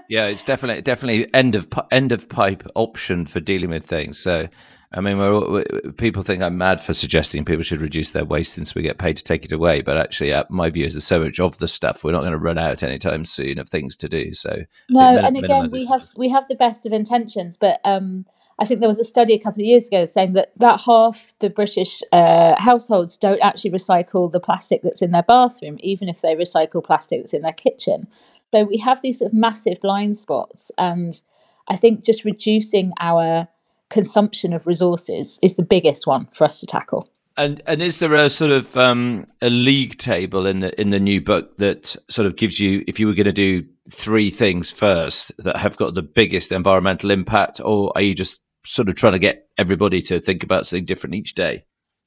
Yeah 0.08 0.26
it's 0.26 0.42
definitely 0.42 0.82
definitely 0.82 1.32
end 1.32 1.54
of 1.54 1.68
end 1.90 2.12
of 2.12 2.28
pipe 2.28 2.66
option 2.74 3.24
for 3.26 3.40
dealing 3.40 3.70
with 3.70 3.84
things. 3.84 4.18
So 4.18 4.48
i 4.94 5.00
mean 5.00 5.18
we're, 5.18 5.50
we're, 5.50 5.92
people 5.96 6.22
think 6.22 6.42
i'm 6.42 6.58
mad 6.58 6.80
for 6.80 6.92
suggesting 6.92 7.44
people 7.44 7.62
should 7.62 7.80
reduce 7.80 8.12
their 8.12 8.24
waste 8.24 8.52
since 8.52 8.74
we 8.74 8.82
get 8.82 8.98
paid 8.98 9.16
to 9.16 9.24
take 9.24 9.44
it 9.44 9.52
away 9.52 9.80
but 9.80 9.96
actually 9.96 10.32
uh, 10.32 10.44
my 10.50 10.68
view 10.70 10.84
is 10.84 10.94
there's 10.94 11.06
so 11.06 11.22
much 11.22 11.40
of 11.40 11.56
the 11.58 11.68
stuff 11.68 12.04
we're 12.04 12.12
not 12.12 12.20
going 12.20 12.32
to 12.32 12.38
run 12.38 12.58
out 12.58 12.82
anytime 12.82 13.24
soon 13.24 13.58
of 13.58 13.68
things 13.68 13.96
to 13.96 14.08
do 14.08 14.32
so 14.32 14.62
no 14.90 15.16
and 15.18 15.36
again 15.36 15.68
we 15.72 15.86
have 15.86 16.08
we 16.16 16.28
have 16.28 16.46
the 16.48 16.54
best 16.54 16.84
of 16.86 16.92
intentions 16.92 17.56
but 17.56 17.80
um 17.84 18.26
I 18.58 18.64
think 18.64 18.80
there 18.80 18.88
was 18.88 18.98
a 18.98 19.04
study 19.04 19.34
a 19.34 19.38
couple 19.38 19.62
of 19.62 19.66
years 19.66 19.88
ago 19.88 20.06
saying 20.06 20.34
that 20.34 20.52
that 20.56 20.80
half 20.80 21.34
the 21.40 21.50
British 21.50 22.02
uh, 22.12 22.60
households 22.60 23.16
don't 23.16 23.40
actually 23.40 23.70
recycle 23.70 24.30
the 24.30 24.40
plastic 24.40 24.82
that's 24.82 25.02
in 25.02 25.10
their 25.10 25.22
bathroom, 25.22 25.78
even 25.80 26.08
if 26.08 26.20
they 26.20 26.34
recycle 26.34 26.84
plastic 26.84 27.20
that's 27.20 27.34
in 27.34 27.42
their 27.42 27.52
kitchen. 27.52 28.06
So 28.52 28.64
we 28.64 28.76
have 28.78 29.00
these 29.00 29.18
sort 29.18 29.32
of 29.32 29.38
massive 29.38 29.80
blind 29.80 30.16
spots, 30.16 30.70
and 30.76 31.20
I 31.68 31.76
think 31.76 32.04
just 32.04 32.24
reducing 32.24 32.92
our 33.00 33.48
consumption 33.88 34.52
of 34.52 34.66
resources 34.66 35.38
is 35.42 35.56
the 35.56 35.62
biggest 35.62 36.06
one 36.06 36.26
for 36.32 36.44
us 36.44 36.60
to 36.60 36.66
tackle. 36.66 37.08
And 37.36 37.62
and 37.66 37.80
is 37.80 37.98
there 38.00 38.14
a 38.14 38.28
sort 38.28 38.50
of 38.50 38.76
um, 38.76 39.26
a 39.40 39.48
league 39.48 39.96
table 39.96 40.46
in 40.46 40.60
the 40.60 40.78
in 40.80 40.90
the 40.90 41.00
new 41.00 41.20
book 41.20 41.56
that 41.56 41.96
sort 42.08 42.26
of 42.26 42.36
gives 42.36 42.60
you 42.60 42.84
if 42.86 43.00
you 43.00 43.06
were 43.06 43.14
going 43.14 43.24
to 43.24 43.32
do 43.32 43.64
three 43.90 44.30
things 44.30 44.70
first 44.70 45.32
that 45.38 45.56
have 45.56 45.76
got 45.76 45.94
the 45.94 46.02
biggest 46.02 46.52
environmental 46.52 47.10
impact, 47.10 47.60
or 47.64 47.92
are 47.94 48.02
you 48.02 48.14
just 48.14 48.40
sort 48.64 48.88
of 48.88 48.94
trying 48.94 49.14
to 49.14 49.18
get 49.18 49.48
everybody 49.58 50.00
to 50.02 50.20
think 50.20 50.42
about 50.42 50.66
something 50.66 50.84
different 50.84 51.14
each 51.14 51.34
day? 51.34 51.64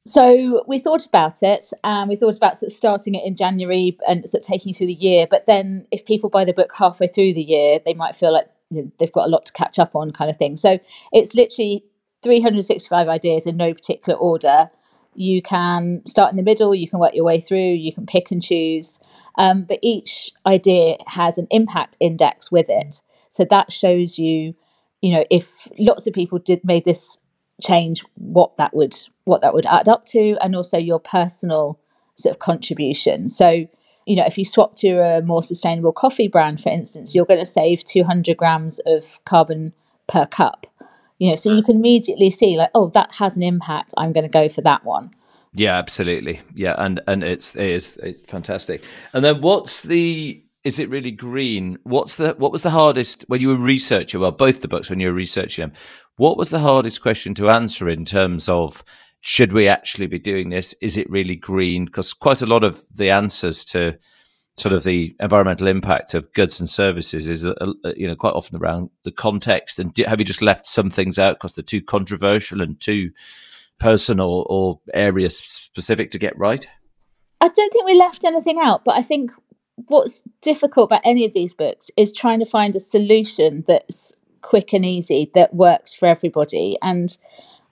So 0.08 0.64
we 0.68 0.78
thought 0.78 1.06
about 1.06 1.42
it, 1.42 1.72
and 1.84 2.08
we 2.08 2.16
thought 2.16 2.38
about 2.38 2.58
sort 2.58 2.72
of 2.72 2.76
starting 2.76 3.16
it 3.16 3.26
in 3.26 3.36
January 3.36 3.98
and 4.08 4.28
sort 4.30 4.44
of 4.44 4.48
taking 4.48 4.74
through 4.74 4.88
the 4.88 4.94
year. 4.94 5.26
But 5.30 5.48
then, 5.48 5.88
if 5.92 6.06
people 6.06 6.30
buy 6.30 6.46
the 6.46 6.54
book 6.54 6.72
halfway 6.78 7.08
through 7.08 7.34
the 7.34 7.42
year, 7.42 7.80
they 7.84 7.96
might 7.96 8.16
feel 8.16 8.32
like 8.32 8.48
they've 8.72 9.12
got 9.12 9.26
a 9.26 9.30
lot 9.30 9.46
to 9.48 9.54
catch 9.54 9.80
up 9.80 9.96
on, 9.96 10.12
kind 10.12 10.30
of 10.30 10.38
thing. 10.38 10.56
So 10.56 10.80
it's 11.12 11.34
literally 11.34 11.84
365 12.24 13.08
ideas 13.08 13.46
in 13.46 13.58
no 13.58 13.74
particular 13.74 14.18
order. 14.18 14.70
You 15.16 15.42
can 15.42 16.02
start 16.06 16.32
in 16.32 16.38
the 16.38 16.44
middle, 16.44 16.76
you 16.76 16.90
can 16.90 17.00
work 17.00 17.16
your 17.16 17.26
way 17.26 17.40
through, 17.40 17.58
you 17.58 17.94
can 17.94 18.06
pick 18.06 18.32
and 18.32 18.44
choose, 18.44 19.00
um, 19.38 19.64
but 19.64 19.80
each 19.82 20.32
idea 20.46 20.98
has 21.08 21.38
an 21.38 21.48
impact 21.52 21.98
index 22.00 22.52
with 22.52 22.68
it. 22.70 23.02
So 23.30 23.46
that 23.50 23.72
shows 23.72 24.18
you, 24.18 24.56
you 25.02 25.12
know, 25.12 25.26
if 25.30 25.68
lots 25.78 26.08
of 26.08 26.14
people 26.14 26.40
did 26.40 26.64
made 26.64 26.86
this 26.86 27.18
change, 27.62 28.04
what 28.16 28.58
that 28.58 28.74
would 28.76 28.96
what 29.26 29.42
that 29.42 29.54
would 29.54 29.66
add 29.66 29.90
up 29.90 30.06
to, 30.08 30.38
and 30.42 30.56
also 30.56 30.78
your 30.78 31.00
personal 31.00 31.80
sort 32.16 32.36
of 32.36 32.40
contribution. 32.40 33.28
So, 33.28 33.68
you 34.06 34.16
know, 34.16 34.26
if 34.26 34.38
you 34.38 34.46
swap 34.46 34.76
to 34.78 35.00
a 35.00 35.22
more 35.22 35.44
sustainable 35.44 35.92
coffee 35.92 36.28
brand, 36.28 36.62
for 36.62 36.70
instance, 36.70 37.14
you're 37.14 37.26
going 37.26 37.40
to 37.40 37.46
save 37.46 37.84
200 37.84 38.38
grams 38.38 38.80
of 38.86 39.20
carbon 39.26 39.74
per 40.08 40.26
cup. 40.26 40.68
You 41.18 41.30
know, 41.30 41.36
so 41.36 41.52
you 41.52 41.64
can 41.64 41.78
immediately 41.78 42.30
see 42.30 42.58
like, 42.58 42.72
oh, 42.76 42.90
that 42.90 43.14
has 43.16 43.38
an 43.38 43.44
impact. 43.44 43.94
I'm 43.98 44.12
going 44.12 44.26
to 44.26 44.30
go 44.30 44.50
for 44.50 44.62
that 44.62 44.84
one. 44.84 45.12
Yeah, 45.56 45.78
absolutely. 45.78 46.42
Yeah, 46.54 46.76
and 46.78 47.02
and 47.08 47.24
it's 47.24 47.56
it 47.56 47.72
is 47.72 47.98
it's 48.04 48.28
fantastic. 48.30 48.84
And 49.14 49.24
then 49.24 49.42
what's 49.42 49.84
the 49.84 50.44
is 50.66 50.80
it 50.80 50.90
really 50.90 51.12
green? 51.12 51.78
What's 51.84 52.18
the 52.18 52.34
what 52.38 52.52
was 52.52 52.64
the 52.64 52.72
hardest 52.72 53.24
when 53.28 53.40
you 53.40 53.50
were 53.50 53.56
researching? 53.56 54.20
Well, 54.20 54.32
both 54.32 54.62
the 54.62 54.68
books 54.68 54.90
when 54.90 55.00
you 55.00 55.08
were 55.08 55.14
researching 55.14 55.64
them. 55.64 55.74
What 56.18 56.38
was 56.38 56.50
the 56.50 56.60
hardest 56.60 57.02
question 57.02 57.34
to 57.36 57.50
answer 57.50 57.88
in 57.88 58.04
terms 58.04 58.50
of 58.50 58.84
should 59.22 59.54
we 59.54 59.68
actually 59.68 60.08
be 60.08 60.20
doing 60.20 60.50
this? 60.50 60.76
Is 60.82 60.98
it 60.98 61.10
really 61.10 61.36
green? 61.36 61.86
Because 61.86 62.14
quite 62.14 62.42
a 62.42 62.46
lot 62.46 62.64
of 62.64 62.84
the 62.94 63.10
answers 63.10 63.64
to 63.66 63.98
sort 64.58 64.74
of 64.74 64.84
the 64.84 65.16
environmental 65.20 65.68
impact 65.68 66.14
of 66.14 66.32
goods 66.34 66.60
and 66.60 66.70
services 66.70 67.28
is, 67.28 67.46
uh, 67.46 67.54
uh, 67.84 67.92
you 67.98 68.08
know, 68.08 68.16
quite 68.16 68.34
often 68.34 68.58
around 68.58 68.90
the 69.04 69.12
context. 69.12 69.80
And 69.80 69.96
have 70.06 70.20
you 70.20 70.26
just 70.26 70.42
left 70.42 70.66
some 70.66 70.90
things 70.90 71.20
out 71.20 71.38
because 71.38 71.56
they're 71.56 71.64
too 71.64 71.82
controversial 71.82 72.62
and 72.62 72.80
too 72.80 73.12
personal 73.80 74.46
or 74.50 74.80
area 74.94 75.30
specific 75.30 76.12
to 76.12 76.20
get 76.20 76.38
right? 76.38 76.68
I 77.42 77.50
don't 77.50 77.74
think 77.74 77.86
we 77.86 77.96
left 77.96 78.24
anything 78.24 78.60
out, 78.60 78.86
but 78.86 78.96
I 78.96 79.02
think 79.02 79.32
what's 79.88 80.24
difficult 80.42 80.90
about 80.90 81.02
any 81.04 81.26
of 81.26 81.34
these 81.34 81.54
books 81.54 81.92
is 81.98 82.14
trying 82.14 82.40
to 82.40 82.46
find 82.46 82.76
a 82.76 82.80
solution 82.80 83.64
that's 83.68 84.14
quick 84.42 84.74
and 84.74 84.86
easy 84.86 85.30
that 85.34 85.54
works 85.54 85.94
for 85.94 86.08
everybody. 86.08 86.78
And 86.82 87.16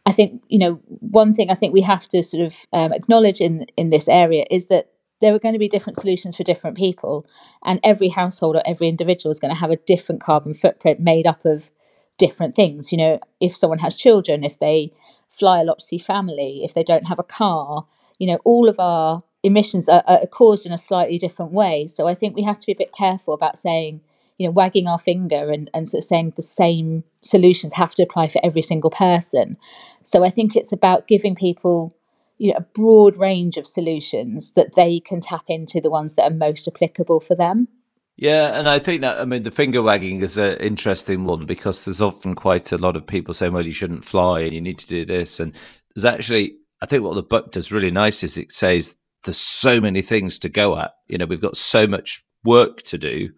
I 0.06 0.12
think 0.12 0.44
you 0.50 0.60
know 0.60 0.74
one 0.88 1.34
thing 1.34 1.50
I 1.50 1.56
think 1.56 1.74
we 1.74 1.82
have 1.82 2.08
to 2.10 2.24
sort 2.24 2.46
of 2.46 2.56
um, 2.74 2.94
acknowledge 2.94 3.40
in 3.40 3.66
in 3.78 3.90
this 3.90 4.08
area 4.08 4.46
is 4.52 4.68
that 4.68 4.90
there 5.22 5.34
are 5.34 5.40
going 5.40 5.54
to 5.54 5.60
be 5.60 5.70
different 5.70 5.96
solutions 5.96 6.36
for 6.36 6.44
different 6.44 6.76
people, 6.76 7.26
and 7.64 7.80
every 7.84 8.10
household 8.10 8.58
or 8.58 8.64
every 8.66 8.90
individual 8.90 9.32
is 9.32 9.40
going 9.40 9.54
to 9.54 9.60
have 9.60 9.72
a 9.72 9.78
different 9.78 10.22
carbon 10.22 10.54
footprint 10.54 11.00
made 11.00 11.26
up 11.26 11.46
of 11.46 11.72
different 12.18 12.56
things. 12.56 12.92
You 12.92 12.98
know, 12.98 13.20
if 13.40 13.56
someone 13.56 13.80
has 13.80 13.96
children, 13.96 14.44
if 14.44 14.60
they 14.60 14.92
fly 15.34 15.62
a 15.62 15.64
lot 15.64 15.80
to 15.80 15.86
see 15.86 15.98
family, 15.98 16.62
if 16.64 16.74
they 16.74 16.84
don't 16.84 17.08
have 17.08 17.20
a 17.20 17.24
car, 17.24 17.88
you 18.20 18.28
know, 18.28 18.40
all 18.46 18.70
of 18.70 18.80
our 18.80 19.24
emissions 19.42 19.90
are, 19.90 20.04
are 20.08 20.26
caused 20.28 20.66
in 20.66 20.72
a 20.72 20.78
slightly 20.78 21.18
different 21.18 21.52
way. 21.52 21.88
So 21.88 22.08
I 22.08 22.16
think 22.16 22.36
we 22.36 22.44
have 22.44 22.60
to 22.60 22.66
be 22.66 22.72
a 22.72 22.78
bit 22.78 22.94
careful 22.94 23.34
about 23.34 23.58
saying, 23.58 24.02
you 24.38 24.48
know, 24.48 24.52
wagging 24.52 24.88
our 24.88 25.00
finger 25.00 25.52
and, 25.52 25.70
and 25.74 25.90
sort 25.90 26.04
of 26.04 26.06
saying 26.06 26.34
the 26.36 26.42
same 26.42 27.04
solutions 27.22 27.74
have 27.74 27.96
to 27.96 28.04
apply 28.04 28.28
for 28.28 28.40
every 28.44 28.62
single 28.62 28.92
person. 28.92 29.58
So 30.02 30.24
I 30.24 30.30
think 30.30 30.56
it's 30.56 30.72
about 30.72 31.08
giving 31.08 31.36
people, 31.36 31.96
you 32.38 32.52
know, 32.52 32.58
a 32.58 32.62
broad 32.62 33.18
range 33.18 33.58
of 33.58 33.68
solutions 33.68 34.52
that 34.56 34.76
they 34.76 35.00
can 35.00 35.20
tap 35.20 35.46
into 35.48 35.82
the 35.82 35.90
ones 35.90 36.16
that 36.16 36.32
are 36.32 36.36
most 36.36 36.68
applicable 36.68 37.20
for 37.20 37.36
them. 37.36 37.68
Yeah, 38.16 38.60
and 38.60 38.70
I 38.70 38.78
think 38.80 39.02
that 39.02 39.20
I 39.20 39.26
mean 39.26 39.42
the 39.42 39.52
finger 39.52 39.82
wagging 39.82 40.22
is 40.22 40.38
an 40.38 40.58
interesting 40.58 41.26
one 41.26 41.46
because 41.46 41.84
there's 41.84 42.02
often 42.02 42.36
quite 42.36 42.72
a 42.72 42.78
lot 42.78 42.96
of 42.96 43.08
people 43.08 43.34
saying, 43.34 43.54
"Well, 43.54 43.66
you 43.66 43.74
shouldn't 43.74 44.06
fly 44.06 44.42
and 44.42 44.54
you 44.54 44.62
need 44.62 44.78
to 44.80 44.88
do 44.88 45.06
this," 45.06 45.40
and 45.40 45.54
there's 45.96 46.06
actually 46.06 46.58
I 46.82 46.86
think 46.86 47.04
what 47.04 47.16
the 47.16 47.24
book 47.24 47.52
does 47.52 47.72
really 47.72 47.92
nice 47.92 48.24
is 48.24 48.38
it 48.38 48.52
says 48.52 48.96
there's 49.24 49.38
so 49.38 49.82
many 49.82 50.02
things 50.02 50.38
to 50.40 50.50
go 50.50 50.78
at. 50.78 50.92
You 51.08 51.18
know, 51.18 51.26
we've 51.26 51.42
got 51.42 51.58
so 51.58 51.88
much 51.88 52.24
work 52.44 52.82
to 52.84 52.98
do 52.98 53.30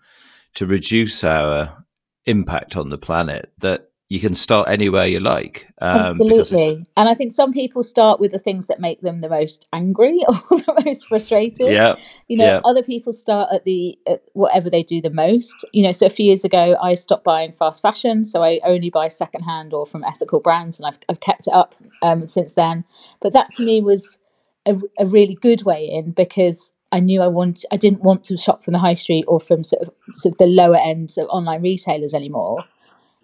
to 0.56 0.66
reduce 0.66 1.24
our 1.24 1.86
impact 2.26 2.76
on 2.76 2.90
the 2.90 2.98
planet 2.98 3.52
that 3.60 3.92
you 4.08 4.20
can 4.20 4.36
start 4.36 4.70
anywhere 4.70 5.08
you 5.08 5.20
like. 5.20 5.68
Um, 5.82 6.22
Absolutely. 6.22 6.86
And 6.96 7.10
I 7.10 7.16
think 7.16 7.32
some 7.32 7.52
people 7.52 7.82
start 7.82 8.20
with 8.20 8.32
the 8.32 8.40
things 8.40 8.68
that 8.68 8.80
make 8.80 9.02
them 9.02 9.22
the 9.22 9.30
most 9.30 9.66
angry 9.74 10.22
or 10.28 10.36
the 10.50 10.84
most 10.86 11.08
frustrated. 11.08 11.72
Yeah. 11.72 11.96
You 12.28 12.38
know, 12.38 12.46
yeah. 12.46 12.62
other 12.64 12.84
people 12.84 13.14
start 13.14 13.50
at 13.52 13.64
the 13.66 13.98
at 14.08 14.22
whatever 14.34 14.70
they 14.70 14.84
do 14.84 15.02
the 15.02 15.10
most. 15.10 15.66
You 15.74 15.84
know, 15.84 15.92
so 15.92 16.06
a 16.06 16.12
few 16.12 16.28
years 16.28 16.44
ago, 16.44 16.78
I 16.82 16.94
stopped 16.94 17.24
buying 17.24 17.54
fast 17.54 17.82
fashion. 17.82 18.26
So 18.26 18.44
I 18.44 18.60
only 18.64 18.92
buy 18.92 19.08
secondhand 19.08 19.74
or 19.74 19.88
from 19.88 20.04
ethical 20.04 20.40
brands, 20.40 20.80
and 20.80 20.86
I've, 20.86 21.00
I've 21.10 21.20
kept 21.20 21.48
it 21.48 21.54
up 21.54 21.74
um, 22.04 22.28
since 22.28 22.54
then. 22.54 22.84
But 23.22 23.34
that 23.34 23.54
to 23.54 23.66
me 23.66 23.82
was 23.82 24.20
a, 24.68 24.80
a 25.00 25.08
really 25.08 25.36
good 25.36 25.64
way 25.64 25.90
in 25.90 26.12
because 26.12 26.72
I 26.92 27.00
knew 27.00 27.24
I 27.24 27.28
want 27.28 27.66
I 27.72 27.78
didn't 27.78 28.04
want 28.04 28.24
to 28.26 28.38
shop 28.38 28.64
from 28.64 28.74
the 28.74 28.80
high 28.80 28.94
street 28.94 29.26
or 29.28 29.40
from 29.40 29.64
sort 29.64 29.82
of, 29.82 29.90
sort 30.14 30.34
of 30.34 30.38
the 30.38 30.46
lower 30.46 30.78
end 30.78 31.16
of 31.18 31.28
online 31.30 31.64
retailers 31.64 32.14
anymore. 32.14 32.64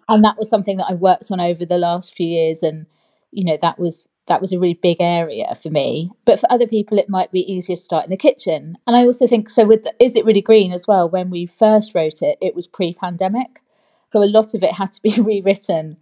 And 0.08 0.24
that 0.24 0.38
was 0.38 0.48
something 0.48 0.76
that 0.78 0.86
I've 0.88 1.00
worked 1.00 1.30
on 1.30 1.40
over 1.40 1.64
the 1.64 1.78
last 1.78 2.14
few 2.14 2.26
years 2.26 2.62
and 2.62 2.86
you 3.30 3.44
know 3.44 3.56
that 3.62 3.78
was 3.78 4.08
that 4.28 4.40
was 4.40 4.52
a 4.52 4.58
really 4.58 4.74
big 4.74 4.98
area 5.00 5.54
for 5.54 5.70
me. 5.70 6.10
But 6.24 6.38
for 6.38 6.50
other 6.50 6.66
people 6.66 6.98
it 6.98 7.08
might 7.08 7.32
be 7.32 7.40
easier 7.52 7.76
to 7.76 7.82
start 7.82 8.04
in 8.04 8.10
the 8.10 8.16
kitchen. 8.16 8.78
And 8.86 8.96
I 8.96 9.04
also 9.04 9.26
think 9.26 9.48
so 9.48 9.64
with 9.64 9.86
is 9.98 10.16
it 10.16 10.24
really 10.24 10.42
green 10.42 10.72
as 10.72 10.86
well 10.86 11.08
when 11.08 11.30
we 11.30 11.46
first 11.46 11.94
wrote 11.94 12.22
it 12.22 12.38
it 12.40 12.54
was 12.54 12.66
pre-pandemic. 12.66 13.62
So 14.12 14.22
a 14.22 14.24
lot 14.24 14.54
of 14.54 14.62
it 14.62 14.74
had 14.74 14.92
to 14.92 15.02
be 15.02 15.14
rewritten 15.20 15.96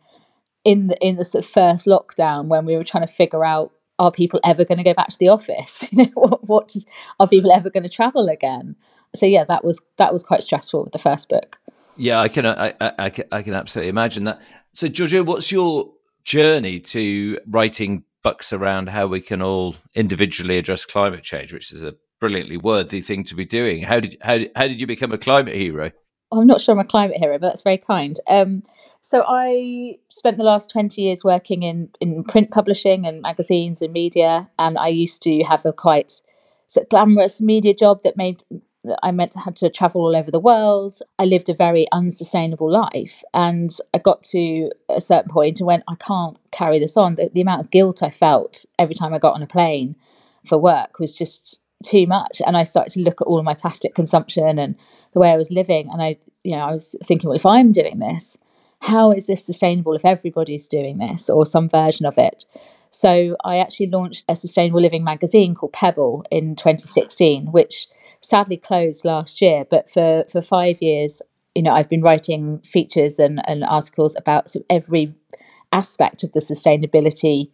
in 0.64 0.88
the 0.88 0.98
in 1.00 1.16
the 1.16 1.24
sort 1.24 1.44
of 1.44 1.50
first 1.50 1.86
lockdown 1.86 2.46
when 2.46 2.66
we 2.66 2.76
were 2.76 2.84
trying 2.84 3.06
to 3.06 3.12
figure 3.12 3.44
out 3.44 3.72
are 4.00 4.10
people 4.10 4.40
ever 4.42 4.64
going 4.64 4.78
to 4.78 4.84
go 4.84 4.94
back 4.94 5.08
to 5.08 5.18
the 5.18 5.28
office? 5.28 5.86
You 5.92 6.04
know, 6.04 6.10
what, 6.14 6.48
what 6.48 6.68
does, 6.68 6.86
are 7.20 7.28
people 7.28 7.52
ever 7.52 7.68
going 7.68 7.82
to 7.82 7.88
travel 7.88 8.28
again? 8.28 8.76
So 9.14 9.26
yeah, 9.26 9.44
that 9.44 9.64
was 9.64 9.82
that 9.98 10.12
was 10.12 10.22
quite 10.22 10.42
stressful 10.42 10.84
with 10.84 10.92
the 10.92 10.98
first 10.98 11.28
book. 11.28 11.58
Yeah, 11.96 12.20
I 12.20 12.28
can 12.28 12.46
I, 12.46 12.74
I, 12.80 13.12
I 13.32 13.42
can 13.42 13.54
absolutely 13.54 13.88
imagine 13.88 14.24
that. 14.24 14.40
So 14.72 14.88
Giorgio, 14.88 15.22
what's 15.22 15.50
your 15.52 15.92
journey 16.24 16.80
to 16.80 17.38
writing 17.46 18.04
books 18.22 18.52
around 18.52 18.88
how 18.88 19.06
we 19.06 19.20
can 19.20 19.42
all 19.42 19.76
individually 19.94 20.58
address 20.58 20.84
climate 20.84 21.22
change, 21.22 21.52
which 21.52 21.72
is 21.72 21.82
a 21.82 21.94
brilliantly 22.20 22.58
worthy 22.58 23.00
thing 23.00 23.24
to 23.24 23.34
be 23.34 23.44
doing. 23.44 23.82
How 23.82 24.00
did 24.00 24.16
how 24.20 24.38
how 24.54 24.68
did 24.68 24.80
you 24.80 24.86
become 24.86 25.12
a 25.12 25.18
climate 25.18 25.56
hero? 25.56 25.90
I'm 26.32 26.46
not 26.46 26.60
sure 26.60 26.74
I'm 26.74 26.78
a 26.78 26.84
climate 26.84 27.16
hero, 27.16 27.38
but 27.38 27.48
that's 27.48 27.62
very 27.62 27.78
kind. 27.78 28.18
Um, 28.28 28.62
so 29.00 29.24
I 29.26 29.96
spent 30.10 30.36
the 30.36 30.44
last 30.44 30.70
20 30.70 31.02
years 31.02 31.24
working 31.24 31.64
in, 31.64 31.88
in 32.00 32.22
print 32.22 32.52
publishing 32.52 33.04
and 33.04 33.20
magazines 33.20 33.82
and 33.82 33.92
media, 33.92 34.48
and 34.56 34.78
I 34.78 34.88
used 34.88 35.22
to 35.22 35.42
have 35.42 35.66
a 35.66 35.72
quite 35.72 36.20
sort 36.68 36.84
of 36.84 36.90
glamorous 36.90 37.40
media 37.40 37.74
job 37.74 38.04
that 38.04 38.16
made 38.16 38.44
I 39.02 39.10
meant 39.10 39.32
to 39.32 39.40
had 39.40 39.56
to 39.56 39.70
travel 39.70 40.02
all 40.02 40.16
over 40.16 40.30
the 40.30 40.40
world. 40.40 40.98
I 41.18 41.24
lived 41.24 41.48
a 41.48 41.54
very 41.54 41.86
unsustainable 41.92 42.70
life, 42.70 43.22
and 43.34 43.70
I 43.92 43.98
got 43.98 44.22
to 44.24 44.70
a 44.88 45.00
certain 45.00 45.30
point 45.30 45.60
and 45.60 45.66
went, 45.66 45.84
I 45.86 45.96
can't 45.96 46.38
carry 46.50 46.78
this 46.78 46.96
on. 46.96 47.16
The, 47.16 47.30
the 47.32 47.42
amount 47.42 47.62
of 47.62 47.70
guilt 47.70 48.02
I 48.02 48.10
felt 48.10 48.64
every 48.78 48.94
time 48.94 49.12
I 49.12 49.18
got 49.18 49.34
on 49.34 49.42
a 49.42 49.46
plane 49.46 49.96
for 50.44 50.58
work 50.58 50.98
was 50.98 51.16
just 51.16 51.60
too 51.82 52.06
much 52.06 52.42
and 52.46 52.56
i 52.56 52.64
started 52.64 52.90
to 52.92 53.00
look 53.00 53.20
at 53.20 53.26
all 53.26 53.38
of 53.38 53.44
my 53.44 53.54
plastic 53.54 53.94
consumption 53.94 54.58
and 54.58 54.78
the 55.12 55.20
way 55.20 55.30
i 55.30 55.36
was 55.36 55.50
living 55.50 55.88
and 55.90 56.02
i 56.02 56.16
you 56.44 56.54
know 56.54 56.62
i 56.62 56.70
was 56.70 56.94
thinking 57.04 57.28
well 57.28 57.36
if 57.36 57.46
i'm 57.46 57.72
doing 57.72 57.98
this 57.98 58.36
how 58.82 59.10
is 59.10 59.26
this 59.26 59.44
sustainable 59.44 59.94
if 59.94 60.04
everybody's 60.04 60.66
doing 60.66 60.98
this 60.98 61.30
or 61.30 61.46
some 61.46 61.68
version 61.68 62.04
of 62.04 62.18
it 62.18 62.44
so 62.90 63.34
i 63.44 63.56
actually 63.56 63.86
launched 63.86 64.24
a 64.28 64.36
sustainable 64.36 64.80
living 64.80 65.02
magazine 65.02 65.54
called 65.54 65.72
pebble 65.72 66.24
in 66.30 66.54
2016 66.54 67.50
which 67.50 67.86
sadly 68.20 68.56
closed 68.56 69.04
last 69.04 69.40
year 69.40 69.64
but 69.68 69.90
for 69.90 70.24
for 70.30 70.42
5 70.42 70.78
years 70.80 71.22
you 71.54 71.62
know 71.62 71.72
i've 71.72 71.88
been 71.88 72.02
writing 72.02 72.60
features 72.60 73.18
and, 73.18 73.40
and 73.48 73.64
articles 73.64 74.14
about 74.16 74.50
sort 74.50 74.62
of 74.62 74.66
every 74.68 75.14
aspect 75.72 76.22
of 76.24 76.32
the 76.32 76.40
sustainability 76.40 77.50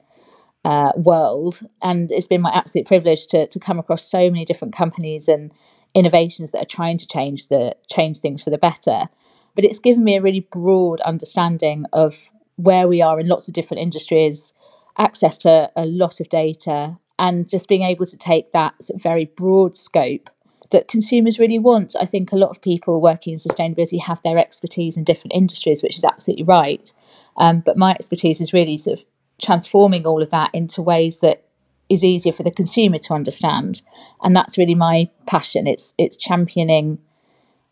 uh, 0.66 0.92
world. 0.96 1.60
And 1.80 2.10
it's 2.10 2.26
been 2.26 2.40
my 2.40 2.50
absolute 2.52 2.86
privilege 2.86 3.26
to 3.28 3.46
to 3.46 3.60
come 3.60 3.78
across 3.78 4.04
so 4.04 4.30
many 4.30 4.44
different 4.44 4.74
companies 4.74 5.28
and 5.28 5.52
innovations 5.94 6.52
that 6.52 6.62
are 6.62 6.76
trying 6.76 6.98
to 6.98 7.06
change 7.06 7.48
the 7.48 7.76
change 7.90 8.18
things 8.18 8.42
for 8.42 8.50
the 8.50 8.58
better. 8.58 9.08
But 9.54 9.64
it's 9.64 9.78
given 9.78 10.04
me 10.04 10.16
a 10.16 10.22
really 10.22 10.40
broad 10.40 11.00
understanding 11.02 11.86
of 11.92 12.30
where 12.56 12.88
we 12.88 13.00
are 13.00 13.20
in 13.20 13.28
lots 13.28 13.48
of 13.48 13.54
different 13.54 13.82
industries, 13.82 14.52
access 14.98 15.38
to 15.38 15.70
a 15.76 15.86
lot 15.86 16.20
of 16.20 16.28
data, 16.28 16.98
and 17.18 17.48
just 17.48 17.68
being 17.68 17.82
able 17.82 18.06
to 18.06 18.16
take 18.16 18.52
that 18.52 18.74
very 18.96 19.26
broad 19.26 19.76
scope 19.76 20.30
that 20.70 20.88
consumers 20.88 21.38
really 21.38 21.58
want. 21.58 21.94
I 21.98 22.06
think 22.06 22.32
a 22.32 22.36
lot 22.36 22.50
of 22.50 22.60
people 22.60 23.00
working 23.00 23.34
in 23.34 23.38
sustainability 23.38 24.00
have 24.00 24.22
their 24.22 24.38
expertise 24.38 24.96
in 24.96 25.04
different 25.04 25.34
industries, 25.34 25.82
which 25.82 25.96
is 25.96 26.04
absolutely 26.04 26.44
right. 26.44 26.92
Um, 27.36 27.60
but 27.60 27.76
my 27.76 27.92
expertise 27.92 28.40
is 28.40 28.52
really 28.52 28.78
sort 28.78 28.98
of 28.98 29.04
transforming 29.40 30.06
all 30.06 30.22
of 30.22 30.30
that 30.30 30.50
into 30.54 30.82
ways 30.82 31.20
that 31.20 31.44
is 31.88 32.02
easier 32.02 32.32
for 32.32 32.42
the 32.42 32.50
consumer 32.50 32.98
to 32.98 33.14
understand 33.14 33.82
and 34.22 34.34
that's 34.34 34.58
really 34.58 34.74
my 34.74 35.08
passion 35.26 35.66
it's 35.66 35.94
it's 35.98 36.16
championing 36.16 36.98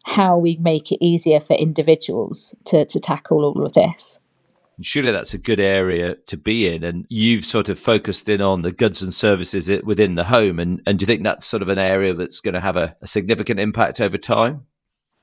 how 0.05 0.37
we 0.39 0.57
make 0.59 0.93
it 0.93 1.05
easier 1.05 1.41
for 1.41 1.55
individuals 1.55 2.55
to 2.65 2.85
to 2.85 3.01
tackle 3.01 3.45
all 3.45 3.65
of 3.65 3.73
this 3.73 4.21
surely 4.81 5.13
that's 5.13 5.35
a 5.35 5.39
good 5.39 5.61
area 5.61 6.17
to 6.27 6.37
be 6.37 6.67
in. 6.67 6.85
And 6.85 7.07
you've 7.09 7.45
sort 7.45 7.69
of 7.69 7.79
focused 7.79 8.29
in 8.29 8.41
on 8.41 8.63
the 8.63 8.73
goods 8.73 9.03
and 9.03 9.15
services 9.15 9.71
within 9.85 10.15
the 10.15 10.25
home. 10.25 10.59
And 10.59 10.83
and 10.87 10.99
do 10.99 11.05
you 11.05 11.07
think 11.07 11.23
that's 11.23 11.47
sort 11.47 11.63
of 11.63 11.69
an 11.69 11.79
area 11.79 12.15
that's 12.15 12.41
going 12.41 12.55
to 12.55 12.61
have 12.61 12.77
a, 12.77 12.97
a 13.03 13.07
significant 13.07 13.61
impact 13.61 14.01
over 14.01 14.19
time? 14.19 14.67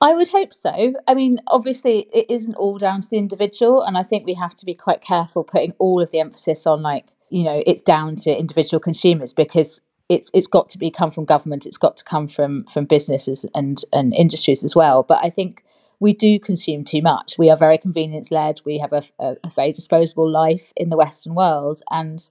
I 0.02 0.16
would 0.16 0.30
hope 0.30 0.52
so. 0.52 0.94
I 1.08 1.14
mean, 1.14 1.40
obviously, 1.48 2.08
it 2.12 2.26
isn't 2.28 2.56
all 2.56 2.80
down 2.80 3.02
to 3.02 3.10
the 3.10 3.18
individual, 3.18 3.84
and 3.84 3.96
I 3.96 4.04
think 4.04 4.26
we 4.26 4.34
have 4.34 4.56
to 4.56 4.66
be 4.66 4.74
quite 4.74 5.00
careful 5.00 5.44
putting 5.44 5.74
all 5.78 6.02
of 6.02 6.10
the 6.10 6.20
emphasis 6.20 6.66
on 6.66 6.82
like 6.82 7.14
you 7.30 7.44
know 7.44 7.64
it's 7.66 7.82
down 7.82 8.16
to 8.18 8.38
individual 8.38 8.80
consumers 8.80 9.32
because 9.32 9.82
it's 10.10 10.32
it's 10.34 10.48
got 10.48 10.70
to 10.72 10.78
be 10.78 10.90
come 10.90 11.12
from 11.12 11.26
government, 11.26 11.66
it's 11.66 11.78
got 11.78 11.98
to 11.98 12.04
come 12.04 12.28
from 12.28 12.66
from 12.66 12.86
businesses 12.86 13.46
and 13.54 13.84
and 13.94 14.14
industries 14.14 14.64
as 14.64 14.76
well. 14.76 15.04
But 15.04 15.24
I 15.24 15.30
think 15.30 15.64
we 16.02 16.14
do 16.14 16.40
consume 16.40 16.84
too 16.84 17.02
much. 17.02 17.38
We 17.38 17.50
are 17.52 17.56
very 17.56 17.78
convenience 17.78 18.32
led. 18.32 18.60
We 18.66 18.80
have 18.80 18.92
a, 18.92 19.04
a, 19.20 19.36
a 19.44 19.50
very 19.50 19.72
disposable 19.72 20.30
life 20.30 20.74
in 20.76 20.90
the 20.90 20.98
Western 20.98 21.36
world, 21.36 21.82
and 21.92 22.28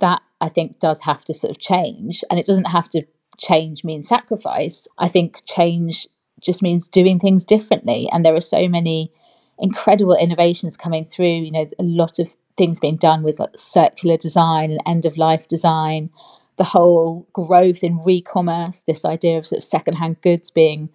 that 0.00 0.20
I 0.40 0.48
think 0.48 0.80
does 0.80 1.02
have 1.02 1.24
to 1.26 1.32
sort 1.32 1.52
of 1.52 1.60
change. 1.60 2.24
And 2.28 2.38
it 2.38 2.46
doesn't 2.46 2.66
have 2.66 2.90
to 2.90 3.06
change 3.38 3.84
mean 3.84 4.02
sacrifice. 4.02 4.88
I 4.98 5.08
think 5.08 5.42
change 5.46 6.08
just 6.42 6.62
means 6.62 6.88
doing 6.88 7.20
things 7.20 7.44
differently. 7.44 8.08
And 8.12 8.24
there 8.24 8.34
are 8.34 8.40
so 8.40 8.68
many 8.68 9.12
incredible 9.58 10.16
innovations 10.16 10.76
coming 10.76 11.04
through. 11.04 11.26
You 11.26 11.52
know, 11.52 11.66
a 11.78 11.84
lot 11.84 12.18
of 12.18 12.34
things 12.58 12.80
being 12.80 12.96
done 12.96 13.22
with 13.22 13.38
like 13.38 13.50
circular 13.56 14.16
design 14.16 14.72
and 14.72 14.80
end 14.84 15.06
of 15.06 15.16
life 15.16 15.46
design, 15.46 16.10
the 16.56 16.64
whole 16.64 17.28
growth 17.32 17.84
in 17.84 18.00
re-commerce, 18.04 18.82
this 18.86 19.04
idea 19.04 19.38
of 19.38 19.46
sort 19.46 19.58
of 19.58 19.64
secondhand 19.64 20.20
goods 20.22 20.50
being, 20.50 20.88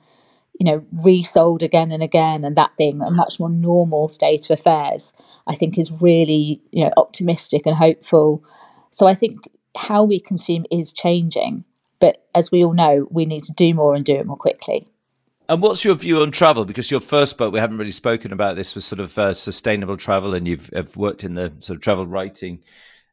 you 0.62 0.66
know, 0.66 0.86
resold 1.04 1.64
again 1.64 1.92
and 1.92 2.04
again, 2.04 2.46
and 2.46 2.56
that 2.56 2.70
being 2.78 3.02
a 3.02 3.10
much 3.10 3.40
more 3.40 3.50
normal 3.50 4.08
state 4.08 4.46
of 4.46 4.60
affairs, 4.60 5.12
I 5.48 5.56
think 5.56 5.80
is 5.80 5.92
really, 5.92 6.62
you 6.70 6.84
know, 6.84 6.92
optimistic 6.98 7.64
and 7.66 7.76
hopeful. 7.76 8.44
So 8.92 9.08
I 9.08 9.16
think 9.16 9.50
how 9.76 10.04
we 10.04 10.20
consume 10.20 10.68
is 10.70 10.94
changing. 10.94 11.64
But 12.00 12.28
as 12.36 12.52
we 12.52 12.64
all 12.64 12.74
know, 12.74 13.08
we 13.10 13.26
need 13.26 13.44
to 13.46 13.54
do 13.54 13.74
more 13.74 13.96
and 13.96 14.06
do 14.06 14.14
it 14.14 14.28
more 14.28 14.38
quickly. 14.38 14.88
And 15.50 15.64
what's 15.64 15.84
your 15.84 15.96
view 15.96 16.22
on 16.22 16.30
travel? 16.30 16.64
Because 16.64 16.92
your 16.92 17.00
first 17.00 17.40
book, 17.40 17.52
we 17.52 17.60
haven't 17.60 17.80
really 17.80 17.92
spoken 17.92 18.32
about 18.32 18.56
this, 18.56 18.76
was 18.76 18.86
sort 18.86 19.00
of 19.00 19.18
uh, 19.18 19.34
sustainable 19.34 19.98
travel, 19.98 20.36
and 20.36 20.48
you've 20.48 20.70
worked 20.96 21.24
in 21.24 21.34
the 21.34 21.52
sort 21.58 21.78
of 21.78 21.82
travel 21.82 22.06
writing 22.06 22.60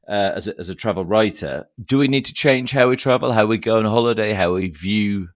uh, 0.07 0.33
as, 0.37 0.49
a, 0.49 0.59
as 0.59 0.69
a 0.69 0.75
travel 0.75 1.07
writer. 1.07 1.67
Do 1.83 1.97
we 1.97 2.09
need 2.09 2.27
to 2.27 2.35
change 2.35 2.73
how 2.73 2.91
we 2.91 2.97
travel, 2.97 3.33
how 3.33 3.47
we 3.47 3.57
go 3.57 3.79
on 3.79 3.87
holiday, 3.87 4.35
how 4.35 4.53
we 4.53 4.69
view 4.69 5.29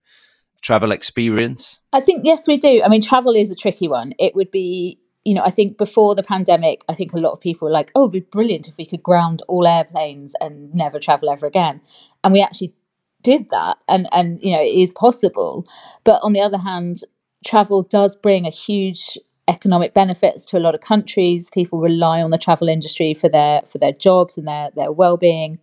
travel 0.62 0.92
experience? 0.92 1.80
I 1.92 2.00
think, 2.00 2.22
yes, 2.24 2.46
we 2.46 2.56
do. 2.56 2.82
I 2.84 2.88
mean, 2.88 3.02
travel 3.02 3.34
is 3.34 3.50
a 3.50 3.54
tricky 3.54 3.88
one. 3.88 4.14
It 4.18 4.34
would 4.34 4.50
be, 4.50 4.98
you 5.24 5.34
know, 5.34 5.42
I 5.42 5.50
think 5.50 5.76
before 5.76 6.14
the 6.14 6.22
pandemic, 6.22 6.82
I 6.88 6.94
think 6.94 7.12
a 7.12 7.18
lot 7.18 7.32
of 7.32 7.40
people 7.40 7.66
were 7.66 7.72
like, 7.72 7.92
oh, 7.94 8.02
it'd 8.02 8.12
be 8.12 8.20
brilliant 8.20 8.68
if 8.68 8.76
we 8.76 8.86
could 8.86 9.02
ground 9.02 9.42
all 9.48 9.66
airplanes 9.66 10.34
and 10.40 10.72
never 10.74 10.98
travel 10.98 11.30
ever 11.30 11.46
again. 11.46 11.80
And 12.24 12.32
we 12.32 12.40
actually 12.40 12.74
did 13.22 13.50
that 13.50 13.78
and 13.88 14.08
and 14.12 14.40
you 14.42 14.50
know 14.50 14.60
it 14.60 14.74
is 14.74 14.92
possible 14.92 15.66
but 16.04 16.20
on 16.22 16.32
the 16.32 16.40
other 16.40 16.58
hand 16.58 17.02
travel 17.44 17.82
does 17.82 18.16
bring 18.16 18.46
a 18.46 18.50
huge 18.50 19.18
economic 19.48 19.94
benefits 19.94 20.44
to 20.44 20.56
a 20.56 20.60
lot 20.60 20.74
of 20.74 20.80
countries 20.80 21.50
people 21.52 21.80
rely 21.80 22.20
on 22.20 22.30
the 22.30 22.38
travel 22.38 22.68
industry 22.68 23.14
for 23.14 23.28
their 23.28 23.62
for 23.62 23.78
their 23.78 23.92
jobs 23.92 24.36
and 24.36 24.46
their 24.46 24.70
their 24.74 24.92
well-being 24.92 25.58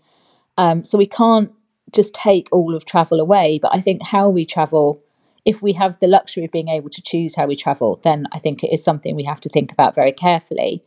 um, 0.58 0.84
so 0.84 0.98
we 0.98 1.08
can't 1.08 1.51
just 1.93 2.13
take 2.13 2.48
all 2.51 2.75
of 2.75 2.86
travel 2.86 3.19
away 3.19 3.60
but 3.62 3.74
i 3.74 3.81
think 3.81 4.03
how 4.03 4.29
we 4.29 4.46
travel 4.46 5.01
if 5.46 5.62
we 5.62 5.74
have 5.74 6.00
the 6.00 6.08
luxury 6.08 6.46
of 6.46 6.51
being 6.51 6.67
able 6.67 6.89
to 6.89 7.01
choose 7.01 7.36
how 7.36 7.46
we 7.46 7.55
travel 7.55 8.00
then 8.03 8.25
i 8.31 8.39
think 8.39 8.63
it 8.63 8.74
is 8.74 8.84
something 8.84 9.15
we 9.15 9.24
have 9.24 9.41
to 9.41 9.50
think 9.50 9.72
about 9.72 9.96
very 9.96 10.12
carefully 10.12 10.81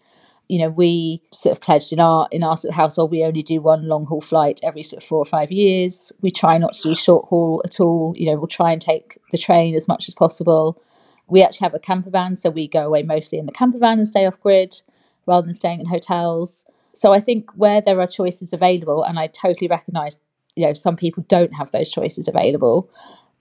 you 0.52 0.59
know, 0.59 0.68
we 0.68 1.23
sort 1.32 1.56
of 1.56 1.62
pledged 1.62 1.94
in 1.94 2.00
our 2.00 2.28
in 2.30 2.42
our 2.42 2.59
sort 2.59 2.73
of 2.73 2.76
household 2.76 3.11
we 3.11 3.25
only 3.25 3.42
do 3.42 3.62
one 3.62 3.88
long 3.88 4.04
haul 4.04 4.21
flight 4.21 4.61
every 4.62 4.82
sort 4.82 5.02
of 5.02 5.09
four 5.09 5.18
or 5.18 5.25
five 5.25 5.50
years. 5.50 6.12
We 6.21 6.30
try 6.30 6.59
not 6.59 6.75
to 6.75 6.90
do 6.90 6.94
short 6.94 7.28
haul 7.28 7.62
at 7.64 7.80
all. 7.80 8.12
You 8.18 8.26
know, 8.26 8.37
we'll 8.37 8.49
try 8.49 8.71
and 8.71 8.82
take 8.82 9.18
the 9.30 9.38
train 9.38 9.75
as 9.75 9.88
much 9.88 10.09
as 10.09 10.14
possible. 10.14 10.78
We 11.26 11.42
actually 11.42 11.64
have 11.64 11.75
a 11.75 11.78
camper 11.78 12.11
van, 12.11 12.37
so 12.37 12.50
we 12.50 12.68
go 12.68 12.87
away 12.87 13.02
mostly 13.02 13.38
in 13.38 13.47
the 13.47 13.52
camper 13.52 13.78
van 13.78 13.97
and 13.97 14.06
stay 14.06 14.26
off 14.26 14.38
grid 14.40 14.82
rather 15.26 15.47
than 15.47 15.54
staying 15.54 15.80
in 15.80 15.87
hotels. 15.87 16.66
So 16.92 17.14
I 17.14 17.21
think 17.21 17.50
where 17.54 17.80
there 17.80 17.99
are 18.00 18.06
choices 18.06 18.52
available, 18.52 19.02
and 19.04 19.18
I 19.18 19.28
totally 19.28 19.68
recognise, 19.68 20.18
you 20.56 20.66
know, 20.66 20.73
some 20.73 20.97
people 20.97 21.25
don't 21.28 21.54
have 21.54 21.71
those 21.71 21.90
choices 21.90 22.28
available. 22.28 22.90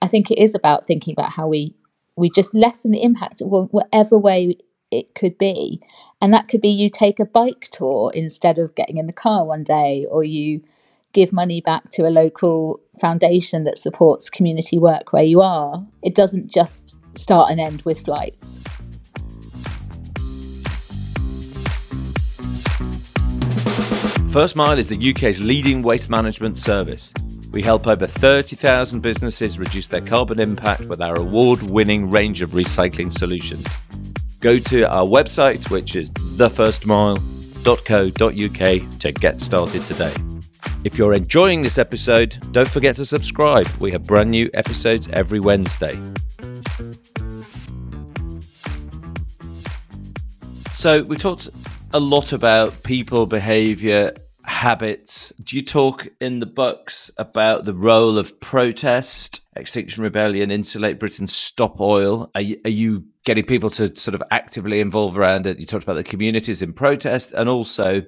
I 0.00 0.08
think 0.08 0.30
it 0.30 0.38
is 0.38 0.54
about 0.54 0.86
thinking 0.86 1.12
about 1.12 1.32
how 1.32 1.48
we 1.48 1.74
we 2.16 2.30
just 2.30 2.54
lessen 2.54 2.90
the 2.90 3.02
impact 3.02 3.40
whatever 3.40 4.18
way 4.18 4.56
it 4.90 5.14
could 5.14 5.38
be. 5.38 5.80
And 6.20 6.32
that 6.34 6.48
could 6.48 6.60
be 6.60 6.68
you 6.68 6.90
take 6.90 7.18
a 7.18 7.24
bike 7.24 7.68
tour 7.72 8.12
instead 8.14 8.58
of 8.58 8.74
getting 8.74 8.98
in 8.98 9.06
the 9.06 9.12
car 9.12 9.44
one 9.46 9.64
day, 9.64 10.06
or 10.10 10.22
you 10.22 10.62
give 11.12 11.32
money 11.32 11.60
back 11.60 11.90
to 11.90 12.06
a 12.06 12.10
local 12.10 12.80
foundation 13.00 13.64
that 13.64 13.78
supports 13.78 14.30
community 14.30 14.78
work 14.78 15.12
where 15.12 15.22
you 15.22 15.40
are. 15.40 15.86
It 16.02 16.14
doesn't 16.14 16.50
just 16.50 16.96
start 17.16 17.50
and 17.50 17.60
end 17.60 17.82
with 17.82 18.00
flights. 18.04 18.58
First 24.32 24.56
Mile 24.56 24.78
is 24.78 24.88
the 24.88 25.10
UK's 25.10 25.40
leading 25.40 25.82
waste 25.82 26.10
management 26.10 26.56
service. 26.56 27.12
We 27.52 27.62
help 27.62 27.86
over 27.86 28.06
30,000 28.06 29.00
businesses 29.00 29.58
reduce 29.58 29.88
their 29.88 30.00
carbon 30.00 30.40
impact 30.40 30.82
with 30.82 31.00
our 31.00 31.16
award 31.16 31.62
winning 31.70 32.10
range 32.10 32.40
of 32.40 32.50
recycling 32.50 33.12
solutions 33.12 33.66
go 34.42 34.58
to 34.58 34.82
our 34.92 35.06
website, 35.06 35.70
which 35.70 35.96
is 35.96 36.12
thefirstmile.co.uk 36.12 38.98
to 38.98 39.12
get 39.12 39.40
started 39.40 39.80
today. 39.82 40.12
If 40.84 40.98
you're 40.98 41.14
enjoying 41.14 41.62
this 41.62 41.78
episode, 41.78 42.36
don't 42.50 42.68
forget 42.68 42.96
to 42.96 43.06
subscribe. 43.06 43.68
We 43.78 43.92
have 43.92 44.04
brand 44.04 44.32
new 44.32 44.50
episodes 44.52 45.08
every 45.12 45.38
Wednesday. 45.38 45.96
So, 50.72 51.04
we 51.04 51.16
talked 51.16 51.48
a 51.94 52.00
lot 52.00 52.32
about 52.32 52.82
people, 52.82 53.26
behavior, 53.26 54.14
habits. 54.44 55.32
Do 55.42 55.56
you 55.56 55.62
talk 55.62 56.08
in 56.20 56.38
the 56.40 56.46
books 56.46 57.10
about 57.16 57.64
the 57.64 57.74
role 57.74 58.18
of 58.18 58.40
protest, 58.40 59.40
Extinction 59.56 60.02
Rebellion, 60.02 60.50
Insulate 60.50 60.98
Britain, 60.98 61.26
Stop 61.26 61.80
Oil? 61.80 62.30
Are 62.34 62.40
you, 62.40 62.60
are 62.64 62.70
you 62.70 63.04
getting 63.24 63.44
people 63.44 63.70
to 63.70 63.94
sort 63.94 64.14
of 64.14 64.22
actively 64.30 64.80
involve 64.80 65.16
around 65.16 65.46
it. 65.46 65.58
You 65.58 65.66
talked 65.66 65.84
about 65.84 65.94
the 65.94 66.04
communities 66.04 66.62
in 66.62 66.72
protest 66.72 67.32
and 67.32 67.48
also 67.48 68.02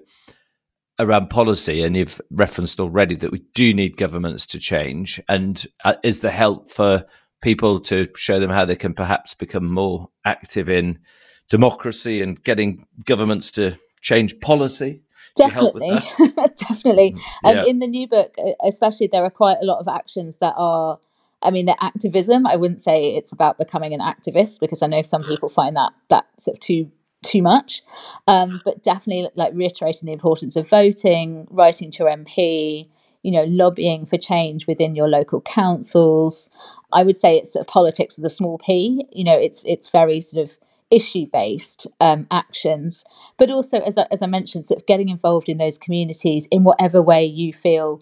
around 0.99 1.31
policy. 1.31 1.83
And 1.83 1.97
you've 1.97 2.21
referenced 2.31 2.81
already 2.81 3.15
that 3.17 3.33
we 3.33 3.45
do 3.55 3.73
need 3.73 3.97
governments 3.97 4.47
to 4.47 4.59
change. 4.59 5.21
And 5.29 5.65
uh, 5.85 5.95
is 6.03 6.21
the 6.21 6.31
help 6.31 6.71
for 6.71 7.05
people 7.43 7.79
to 7.79 8.09
show 8.17 8.41
them 8.41 8.51
how 8.51 8.65
they 8.65 8.77
can 8.77 8.95
perhaps 8.95 9.35
become 9.35 9.71
more 9.71 10.09
active 10.25 10.69
in 10.69 10.99
democracy 11.49 12.23
and 12.23 12.43
getting 12.45 12.87
governments 13.05 13.51
to 13.53 13.79
change 14.01 14.41
policy? 14.41 15.03
Definitely, 15.37 15.91
definitely. 16.57 17.13
Mm, 17.13 17.19
yeah. 17.45 17.51
And 17.51 17.69
in 17.69 17.79
the 17.81 17.89
new 17.89 18.07
book, 18.07 18.37
especially, 18.65 19.09
there 19.09 19.25
are 19.25 19.31
quite 19.31 19.59
a 19.61 19.65
lot 19.65 19.81
of 19.81 19.89
actions 19.89 20.39
that 20.39 20.55
are 20.57 20.99
I 21.45 21.51
mean, 21.51 21.67
the 21.67 21.77
activism. 21.85 22.47
I 22.47 22.57
wouldn't 22.57 22.81
say 22.81 23.15
it's 23.15 23.31
about 23.31 23.59
becoming 23.59 23.93
an 23.93 24.01
activist 24.01 24.61
because 24.61 24.83
I 24.83 24.87
know 24.87 25.03
some 25.03 25.23
people 25.23 25.49
find 25.49 25.77
that 25.77 25.93
that 26.09 26.27
sort 26.39 26.57
of 26.57 26.61
too 26.61 26.91
too 27.23 27.43
much. 27.43 27.83
Um, 28.27 28.61
but 28.65 28.83
definitely, 28.83 29.29
like 29.35 29.53
reiterating 29.55 30.07
the 30.07 30.13
importance 30.13 30.57
of 30.57 30.69
voting, 30.69 31.47
writing 31.51 31.91
to 31.93 32.05
your 32.05 32.17
MP, 32.17 32.89
you 33.23 33.31
know, 33.31 33.45
lobbying 33.45 34.07
for 34.07 34.17
change 34.17 34.67
within 34.67 34.97
your 34.97 35.09
local 35.09 35.41
councils. 35.43 36.49
I 36.93 37.03
would 37.03 37.19
say 37.19 37.37
it's 37.37 37.53
sort 37.53 37.67
of 37.67 37.73
politics 37.73 38.17
with 38.17 38.25
a 38.25 38.31
small 38.31 38.59
p. 38.59 39.07
You 39.13 39.25
know, 39.25 39.37
it's 39.37 39.63
it's 39.67 39.91
very 39.91 40.21
sort 40.23 40.45
of 40.45 40.59
issue 40.95 41.27
based 41.33 41.87
um, 42.01 42.27
actions, 42.31 43.05
but 43.37 43.51
also 43.51 43.81
as 43.81 43.99
I, 43.99 44.07
as 44.11 44.23
I 44.23 44.27
mentioned, 44.27 44.67
sort 44.67 44.81
of 44.81 44.87
getting 44.87 45.09
involved 45.09 45.49
in 45.49 45.59
those 45.59 45.79
communities 45.79 46.47
in 46.51 46.65
whatever 46.65 47.03
way 47.03 47.25
you 47.25 47.53
feel 47.53 48.01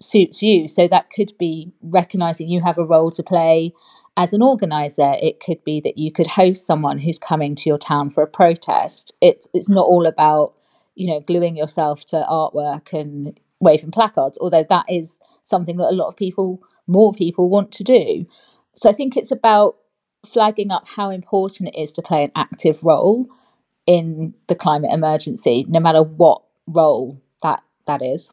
suits 0.00 0.42
you. 0.42 0.68
So 0.68 0.86
that 0.88 1.10
could 1.10 1.32
be 1.38 1.72
recognizing 1.82 2.48
you 2.48 2.62
have 2.62 2.78
a 2.78 2.86
role 2.86 3.10
to 3.12 3.22
play 3.22 3.72
as 4.16 4.32
an 4.32 4.42
organizer. 4.42 5.14
It 5.20 5.40
could 5.40 5.62
be 5.64 5.80
that 5.80 5.98
you 5.98 6.12
could 6.12 6.26
host 6.26 6.66
someone 6.66 6.98
who's 6.98 7.18
coming 7.18 7.54
to 7.56 7.68
your 7.68 7.78
town 7.78 8.10
for 8.10 8.22
a 8.22 8.26
protest. 8.26 9.12
It's 9.20 9.48
it's 9.54 9.68
not 9.68 9.86
all 9.86 10.06
about 10.06 10.54
you 10.94 11.08
know 11.08 11.20
gluing 11.20 11.56
yourself 11.56 12.04
to 12.06 12.24
artwork 12.28 12.92
and 12.92 13.38
waving 13.60 13.90
placards, 13.90 14.38
although 14.40 14.64
that 14.68 14.86
is 14.88 15.18
something 15.42 15.76
that 15.78 15.90
a 15.90 15.94
lot 15.94 16.08
of 16.08 16.16
people, 16.16 16.62
more 16.86 17.12
people, 17.12 17.48
want 17.48 17.72
to 17.72 17.84
do. 17.84 18.26
So 18.74 18.88
I 18.88 18.92
think 18.92 19.16
it's 19.16 19.32
about 19.32 19.76
flagging 20.32 20.70
up 20.70 20.86
how 20.86 21.10
important 21.10 21.70
it 21.70 21.80
is 21.80 21.92
to 21.92 22.02
play 22.02 22.24
an 22.24 22.32
active 22.36 22.82
role 22.82 23.26
in 23.86 24.34
the 24.46 24.54
climate 24.54 24.90
emergency, 24.92 25.64
no 25.68 25.80
matter 25.80 26.02
what 26.02 26.42
role 26.66 27.20
that 27.42 27.62
that 27.86 28.02
is 28.02 28.30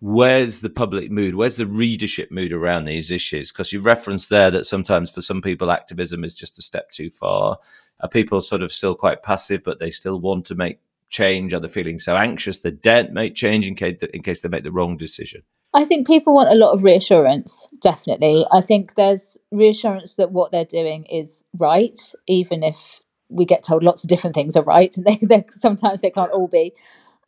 where's 0.00 0.60
the 0.60 0.70
public 0.70 1.10
mood? 1.10 1.34
Where's 1.34 1.56
the 1.56 1.66
readership 1.66 2.30
mood 2.30 2.52
around 2.52 2.84
these 2.84 3.10
issues? 3.10 3.52
Because 3.52 3.72
you 3.72 3.80
referenced 3.80 4.30
there 4.30 4.50
that 4.50 4.66
sometimes 4.66 5.10
for 5.10 5.20
some 5.20 5.42
people, 5.42 5.70
activism 5.70 6.24
is 6.24 6.34
just 6.34 6.58
a 6.58 6.62
step 6.62 6.90
too 6.90 7.10
far. 7.10 7.58
Are 8.00 8.08
people 8.08 8.40
sort 8.40 8.62
of 8.62 8.72
still 8.72 8.94
quite 8.94 9.22
passive, 9.22 9.62
but 9.62 9.78
they 9.78 9.90
still 9.90 10.18
want 10.18 10.46
to 10.46 10.54
make 10.54 10.80
change? 11.10 11.52
Are 11.52 11.60
they 11.60 11.68
feeling 11.68 11.98
so 11.98 12.16
anxious 12.16 12.58
they 12.58 12.70
daren't 12.70 13.12
make 13.12 13.34
change 13.34 13.68
in 13.68 13.74
case 13.74 14.02
in 14.14 14.22
case 14.22 14.40
they 14.40 14.48
make 14.48 14.64
the 14.64 14.72
wrong 14.72 14.96
decision? 14.96 15.42
I 15.72 15.84
think 15.84 16.06
people 16.06 16.34
want 16.34 16.50
a 16.50 16.56
lot 16.56 16.72
of 16.72 16.82
reassurance, 16.82 17.68
definitely. 17.80 18.44
I 18.52 18.60
think 18.60 18.96
there's 18.96 19.36
reassurance 19.52 20.16
that 20.16 20.32
what 20.32 20.50
they're 20.50 20.64
doing 20.64 21.04
is 21.04 21.44
right, 21.56 21.98
even 22.26 22.64
if 22.64 23.00
we 23.28 23.44
get 23.44 23.62
told 23.62 23.84
lots 23.84 24.02
of 24.02 24.10
different 24.10 24.34
things 24.34 24.56
are 24.56 24.64
right. 24.64 24.94
They, 25.06 25.18
they, 25.22 25.44
sometimes 25.50 26.00
they 26.00 26.10
can't 26.10 26.32
all 26.32 26.48
be. 26.48 26.74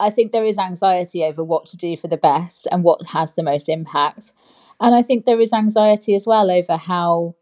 I 0.00 0.10
think 0.10 0.32
there 0.32 0.44
is 0.44 0.58
anxiety 0.58 1.22
over 1.22 1.44
what 1.44 1.66
to 1.66 1.76
do 1.76 1.96
for 1.96 2.08
the 2.08 2.16
best 2.16 2.66
and 2.72 2.82
what 2.82 3.06
has 3.08 3.34
the 3.34 3.44
most 3.44 3.68
impact. 3.68 4.32
And 4.80 4.94
I 4.94 5.02
think 5.02 5.24
there 5.24 5.40
is 5.40 5.52
anxiety 5.52 6.16
as 6.16 6.26
well 6.26 6.50
over 6.50 6.76
how 6.76 7.36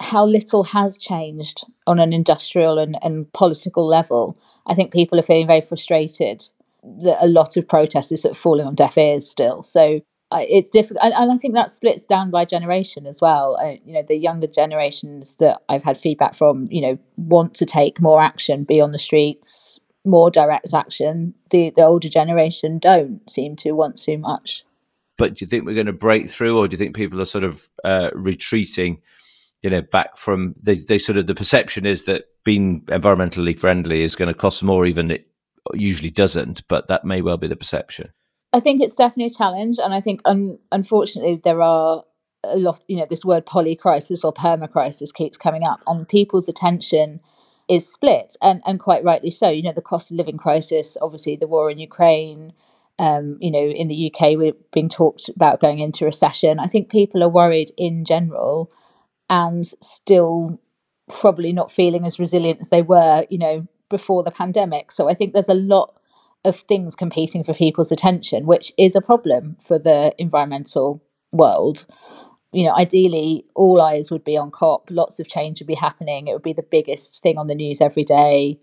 how 0.00 0.24
little 0.24 0.62
has 0.62 0.96
changed 0.96 1.66
on 1.86 1.98
an 1.98 2.12
industrial 2.12 2.78
and, 2.78 2.96
and 3.02 3.30
political 3.32 3.84
level. 3.84 4.38
I 4.64 4.74
think 4.74 4.92
people 4.92 5.18
are 5.18 5.24
feeling 5.24 5.48
very 5.48 5.60
frustrated 5.60 6.44
that 7.02 7.18
a 7.20 7.26
lot 7.26 7.56
of 7.56 7.66
protests 7.66 8.12
is 8.12 8.22
sort 8.22 8.36
of 8.36 8.40
falling 8.40 8.66
on 8.66 8.76
deaf 8.76 8.96
ears 8.96 9.28
still. 9.28 9.64
So 9.64 10.00
it's 10.32 10.70
difficult, 10.70 11.02
and, 11.02 11.14
and, 11.14 11.32
I 11.32 11.36
think 11.38 11.54
that 11.54 11.70
splits 11.70 12.04
down 12.04 12.30
by 12.30 12.44
generation 12.44 13.06
as 13.06 13.20
well. 13.20 13.56
Uh, 13.56 13.76
you 13.84 13.94
know, 13.94 14.02
the 14.06 14.16
younger 14.16 14.46
generations 14.46 15.36
that 15.36 15.62
I've 15.68 15.82
had 15.82 15.96
feedback 15.96 16.34
from, 16.34 16.66
you 16.68 16.82
know, 16.82 16.98
want 17.16 17.54
to 17.54 17.66
take 17.66 18.00
more 18.00 18.20
action, 18.20 18.64
be 18.64 18.80
on 18.80 18.90
the 18.90 18.98
streets, 18.98 19.80
more 20.04 20.30
direct 20.30 20.74
action. 20.74 21.34
The 21.50 21.70
the 21.70 21.84
older 21.84 22.08
generation 22.08 22.78
don't 22.78 23.28
seem 23.30 23.56
to 23.56 23.72
want 23.72 23.96
too 23.96 24.18
much. 24.18 24.64
But 25.16 25.34
do 25.34 25.44
you 25.44 25.48
think 25.48 25.64
we're 25.64 25.74
going 25.74 25.86
to 25.86 25.92
break 25.92 26.28
through, 26.28 26.58
or 26.58 26.68
do 26.68 26.74
you 26.74 26.78
think 26.78 26.94
people 26.94 27.20
are 27.20 27.26
sort 27.26 27.44
of 27.44 27.68
uh, 27.84 28.10
retreating? 28.14 29.00
You 29.62 29.70
know, 29.70 29.82
back 29.82 30.16
from 30.16 30.54
they, 30.62 30.74
they 30.74 30.98
sort 30.98 31.18
of 31.18 31.26
the 31.26 31.34
perception 31.34 31.86
is 31.86 32.04
that 32.04 32.26
being 32.44 32.82
environmentally 32.82 33.58
friendly 33.58 34.02
is 34.02 34.14
going 34.14 34.28
to 34.28 34.34
cost 34.34 34.62
more, 34.62 34.86
even 34.86 35.10
it 35.10 35.26
usually 35.72 36.10
doesn't. 36.10 36.66
But 36.68 36.88
that 36.88 37.04
may 37.04 37.22
well 37.22 37.38
be 37.38 37.48
the 37.48 37.56
perception. 37.56 38.10
I 38.52 38.60
think 38.60 38.80
it's 38.80 38.94
definitely 38.94 39.26
a 39.26 39.36
challenge, 39.36 39.78
and 39.78 39.92
I 39.92 40.00
think 40.00 40.20
un- 40.24 40.58
unfortunately 40.72 41.40
there 41.42 41.60
are 41.60 42.04
a 42.44 42.56
lot. 42.56 42.80
You 42.88 42.96
know, 42.96 43.06
this 43.08 43.24
word 43.24 43.44
poly 43.44 43.76
crisis 43.76 44.24
or 44.24 44.32
perma 44.32 44.70
crisis 44.70 45.12
keeps 45.12 45.36
coming 45.36 45.64
up, 45.64 45.80
and 45.86 46.08
people's 46.08 46.48
attention 46.48 47.20
is 47.68 47.90
split, 47.90 48.36
and 48.40 48.62
and 48.64 48.80
quite 48.80 49.04
rightly 49.04 49.30
so. 49.30 49.48
You 49.50 49.62
know, 49.62 49.72
the 49.72 49.82
cost 49.82 50.10
of 50.10 50.16
living 50.16 50.38
crisis, 50.38 50.96
obviously 51.02 51.36
the 51.36 51.46
war 51.46 51.70
in 51.70 51.78
Ukraine. 51.78 52.52
Um, 53.00 53.36
you 53.40 53.52
know, 53.52 53.60
in 53.60 53.86
the 53.86 54.12
UK, 54.12 54.36
we're 54.36 54.54
being 54.72 54.88
talked 54.88 55.28
about 55.28 55.60
going 55.60 55.78
into 55.78 56.04
recession. 56.04 56.58
I 56.58 56.66
think 56.66 56.90
people 56.90 57.22
are 57.22 57.28
worried 57.28 57.70
in 57.76 58.04
general, 58.04 58.72
and 59.28 59.66
still 59.82 60.58
probably 61.08 61.52
not 61.52 61.70
feeling 61.70 62.06
as 62.06 62.18
resilient 62.18 62.60
as 62.60 62.70
they 62.70 62.82
were. 62.82 63.26
You 63.28 63.38
know, 63.38 63.66
before 63.90 64.22
the 64.22 64.30
pandemic. 64.30 64.90
So 64.90 65.08
I 65.08 65.14
think 65.14 65.32
there's 65.34 65.48
a 65.48 65.54
lot 65.54 65.97
of 66.44 66.60
things 66.60 66.94
competing 66.94 67.44
for 67.44 67.54
people's 67.54 67.92
attention, 67.92 68.46
which 68.46 68.72
is 68.78 68.94
a 68.94 69.00
problem 69.00 69.56
for 69.60 69.78
the 69.78 70.14
environmental 70.18 71.02
world. 71.32 71.86
You 72.52 72.64
know, 72.64 72.74
ideally, 72.74 73.44
all 73.54 73.80
eyes 73.80 74.10
would 74.10 74.24
be 74.24 74.36
on 74.36 74.50
COP. 74.50 74.88
Lots 74.90 75.20
of 75.20 75.28
change 75.28 75.60
would 75.60 75.66
be 75.66 75.74
happening. 75.74 76.28
It 76.28 76.32
would 76.32 76.42
be 76.42 76.52
the 76.52 76.62
biggest 76.62 77.22
thing 77.22 77.36
on 77.36 77.46
the 77.46 77.54
news 77.54 77.80
every 77.80 78.04
day. 78.04 78.58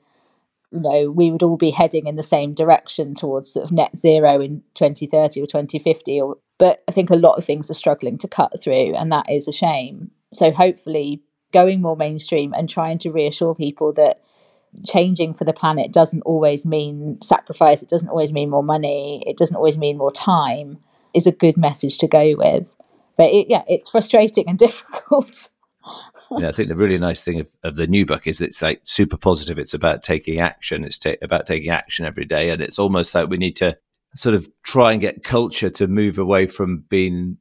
You 0.72 0.82
know, 0.82 1.12
we 1.12 1.30
would 1.30 1.44
all 1.44 1.58
be 1.58 1.70
heading 1.70 2.08
in 2.08 2.16
the 2.16 2.24
same 2.24 2.54
direction 2.54 3.14
towards 3.14 3.52
sort 3.52 3.66
of 3.66 3.72
net 3.72 3.96
zero 3.96 4.42
in 4.42 4.64
2030 4.74 5.42
or 5.42 5.46
2050. 5.46 6.22
Or, 6.22 6.38
but 6.58 6.84
I 6.88 6.92
think 6.92 7.10
a 7.10 7.16
lot 7.16 7.38
of 7.38 7.46
things 7.46 7.70
are 7.70 7.76
struggling 7.76 8.18
to 8.20 8.28
cut 8.28 8.60
through, 8.62 8.96
and 8.96 9.12
that 9.12 9.30
is 9.30 9.48
a 9.48 9.54
shame. 9.54 10.12
So, 10.34 10.52
hopefully, 10.52 11.22
going 11.54 11.82
more 11.82 11.96
mainstream 11.96 12.54
and 12.54 12.68
trying 12.68 12.98
to 13.00 13.12
reassure 13.12 13.54
people 13.54 13.94
that 13.94 14.22
changing 14.84 15.34
for 15.34 15.44
the 15.44 15.54
planet 15.54 15.94
doesn't 15.94 16.22
always 16.22 16.66
mean 16.66 17.20
sacrifice, 17.22 17.82
it 17.82 17.90
doesn't 17.90 18.10
always 18.10 18.34
mean 18.34 18.50
more 18.50 18.64
money, 18.64 19.24
it 19.28 19.38
doesn't 19.38 19.56
always 19.56 19.78
mean 19.78 19.98
more 19.98 20.12
time, 20.12 20.80
is 21.14 21.28
a 21.28 21.32
good 21.32 21.58
message 21.58 21.98
to 22.00 22.08
go 22.08 22.36
with. 22.38 22.76
But 23.18 23.32
it, 23.32 23.48
yeah, 23.50 23.64
it's 23.68 23.90
frustrating 23.90 24.46
and 24.48 24.58
difficult. 24.60 25.50
yeah, 26.38 26.50
I 26.50 26.52
think 26.52 26.70
the 26.70 26.76
really 26.76 26.98
nice 26.98 27.24
thing 27.24 27.40
of, 27.40 27.50
of, 27.64 27.76
the 27.76 27.88
new 27.88 28.06
book 28.06 28.28
is 28.28 28.42
it's 28.42 28.62
like 28.62 28.82
super 28.84 29.18
positive. 29.18 29.58
It's 29.58 29.74
about 29.74 30.04
taking 30.04 30.40
action. 30.40 30.84
It's 30.84 30.98
ta- 30.98 31.14
about 31.22 31.46
taking 31.46 31.70
action 31.70 32.06
every 32.06 32.26
day. 32.26 32.50
And 32.50 32.62
it's 32.62 32.80
almost 32.80 33.14
like 33.14 33.30
we 33.30 33.38
need 33.38 33.56
to 33.58 33.78
sort 34.16 34.36
of 34.36 34.48
try 34.64 34.92
and 34.92 35.02
get 35.02 35.24
culture 35.24 35.70
to 35.70 35.88
move 35.88 36.18
away 36.18 36.48
from 36.48 36.84
being 36.90 37.38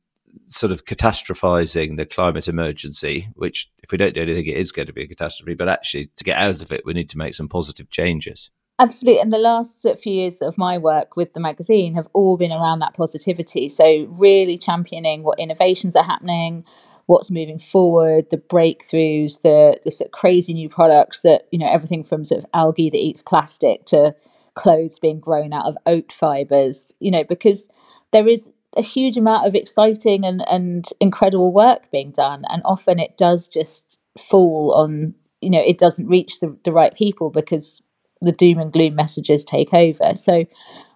sort 0.46 0.72
of 0.72 0.84
catastrophizing 0.84 1.96
the 1.96 2.06
climate 2.06 2.48
emergency, 2.48 3.28
which 3.34 3.70
if 3.82 3.92
we 3.92 3.98
don't 3.98 4.14
do 4.14 4.22
anything, 4.22 4.46
it 4.46 4.56
is 4.56 4.72
going 4.72 4.86
to 4.86 4.92
be 4.92 5.02
a 5.02 5.08
catastrophe. 5.08 5.54
But 5.54 5.68
actually, 5.68 6.10
to 6.16 6.24
get 6.24 6.38
out 6.38 6.62
of 6.62 6.72
it, 6.72 6.84
we 6.84 6.92
need 6.92 7.08
to 7.10 7.18
make 7.18 7.34
some 7.34 7.48
positive 7.48 7.90
changes. 7.90 8.50
Absolutely. 8.78 9.20
And 9.20 9.32
the 9.32 9.38
last 9.38 9.86
few 10.02 10.12
years 10.12 10.38
of 10.38 10.58
my 10.58 10.78
work 10.78 11.16
with 11.16 11.32
the 11.32 11.40
magazine 11.40 11.94
have 11.94 12.08
all 12.12 12.36
been 12.36 12.50
around 12.50 12.80
that 12.80 12.94
positivity. 12.94 13.68
So, 13.68 14.06
really 14.10 14.58
championing 14.58 15.22
what 15.22 15.38
innovations 15.38 15.94
are 15.94 16.02
happening, 16.02 16.64
what's 17.06 17.30
moving 17.30 17.58
forward, 17.58 18.30
the 18.30 18.38
breakthroughs, 18.38 19.42
the, 19.42 19.78
the 19.84 19.90
sort 19.90 20.08
of 20.08 20.12
crazy 20.12 20.54
new 20.54 20.68
products 20.68 21.20
that, 21.20 21.46
you 21.52 21.58
know, 21.58 21.68
everything 21.68 22.02
from 22.02 22.24
sort 22.24 22.42
of 22.42 22.50
algae 22.52 22.90
that 22.90 22.98
eats 22.98 23.22
plastic 23.22 23.84
to 23.86 24.14
clothes 24.54 24.98
being 24.98 25.20
grown 25.20 25.52
out 25.52 25.66
of 25.66 25.76
oat 25.86 26.12
fibers, 26.12 26.92
you 26.98 27.10
know, 27.10 27.24
because 27.24 27.68
there 28.12 28.26
is 28.26 28.50
a 28.76 28.82
huge 28.82 29.16
amount 29.16 29.46
of 29.46 29.54
exciting 29.54 30.24
and, 30.24 30.44
and 30.48 30.86
incredible 31.00 31.52
work 31.52 31.90
being 31.90 32.10
done. 32.10 32.44
And 32.48 32.62
often 32.64 32.98
it 32.98 33.16
does 33.16 33.48
just 33.48 33.98
fall 34.18 34.74
on, 34.76 35.14
you 35.40 35.50
know, 35.50 35.60
it 35.60 35.78
doesn't 35.78 36.08
reach 36.08 36.40
the, 36.40 36.56
the 36.64 36.72
right 36.72 36.94
people 36.94 37.30
because 37.30 37.80
the 38.20 38.32
doom 38.32 38.58
and 38.58 38.72
gloom 38.72 38.94
messages 38.94 39.44
take 39.44 39.72
over. 39.74 40.14
So 40.16 40.44